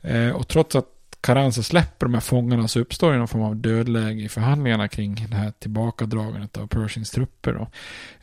[0.10, 0.93] Eh, och trots att
[1.24, 5.26] Carranza släpper de här fångarna så uppstår det någon form av dödläge i förhandlingarna kring
[5.30, 7.54] det här tillbakadragandet av Pershings trupper.
[7.54, 7.68] Då.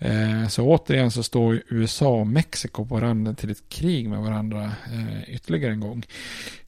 [0.07, 4.65] Eh, så återigen så står USA och Mexiko på randen till ett krig med varandra
[4.65, 6.03] eh, ytterligare en gång.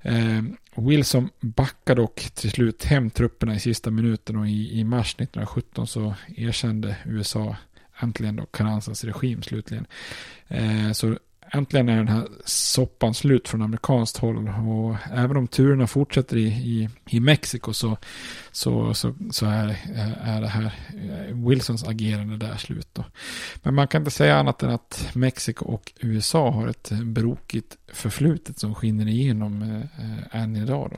[0.03, 0.43] Eh,
[0.75, 5.87] Wilson backar dock till slut hem trupperna i sista minuten och i, i mars 1917
[5.87, 7.57] så erkände USA
[8.01, 9.87] äntligen då Carranzas regim slutligen.
[10.49, 11.19] Eh, så
[11.53, 14.49] äntligen är den här soppan slut från amerikanskt håll.
[14.49, 17.97] Och även om turerna fortsätter i, i, i Mexiko så,
[18.53, 19.77] så, så, så är,
[20.25, 22.89] är det här eh, Wilsons agerande där slut.
[22.93, 23.05] Då.
[23.63, 28.59] Men man kan inte säga annat än att Mexiko och USA har ett brokigt förflutet
[28.59, 30.89] som skiner igenom eh, eh, än idag.
[30.91, 30.97] Då.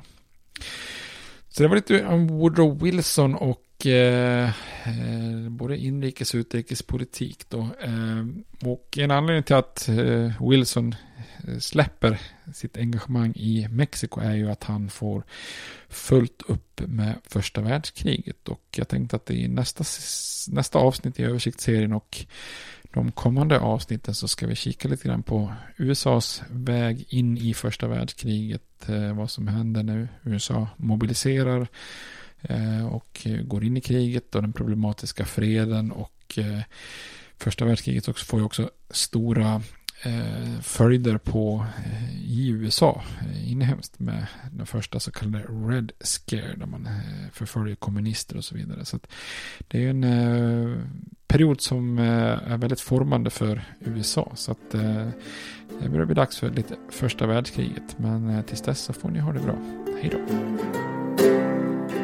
[1.48, 4.44] Så det var lite om Woodrow Wilson och eh,
[4.88, 7.48] eh, både inrikes och utrikespolitik.
[7.48, 7.60] Då.
[7.80, 8.26] Eh,
[8.70, 10.94] och en anledning till att eh, Wilson
[11.48, 12.20] eh, släpper
[12.54, 15.24] sitt engagemang i Mexiko är ju att han får
[15.88, 18.48] fullt upp med första världskriget.
[18.48, 19.84] Och jag tänkte att i nästa,
[20.54, 22.26] nästa avsnitt i översiktsserien och
[22.94, 27.88] de kommande avsnitten så ska vi kika lite grann på USAs väg in i första
[27.88, 28.88] världskriget.
[28.88, 31.68] Eh, vad som händer när USA mobiliserar
[32.48, 36.60] Eh, och går in i kriget och den problematiska freden och eh,
[37.36, 39.62] första världskriget också får ju också stora
[40.04, 41.66] eh, följder på
[42.24, 43.02] i USA
[43.46, 46.88] inhemskt med den första så kallade Red Scare där man
[47.32, 48.84] förföljer kommunister och så vidare.
[48.84, 48.98] Så
[49.68, 50.88] det är en
[51.26, 54.32] period som är väldigt formande för USA.
[54.34, 54.70] Så att
[55.80, 57.98] det börjar bli dags för lite första världskriget.
[57.98, 59.56] Men tills dess så får ni ha det bra.
[60.02, 61.03] Hej då.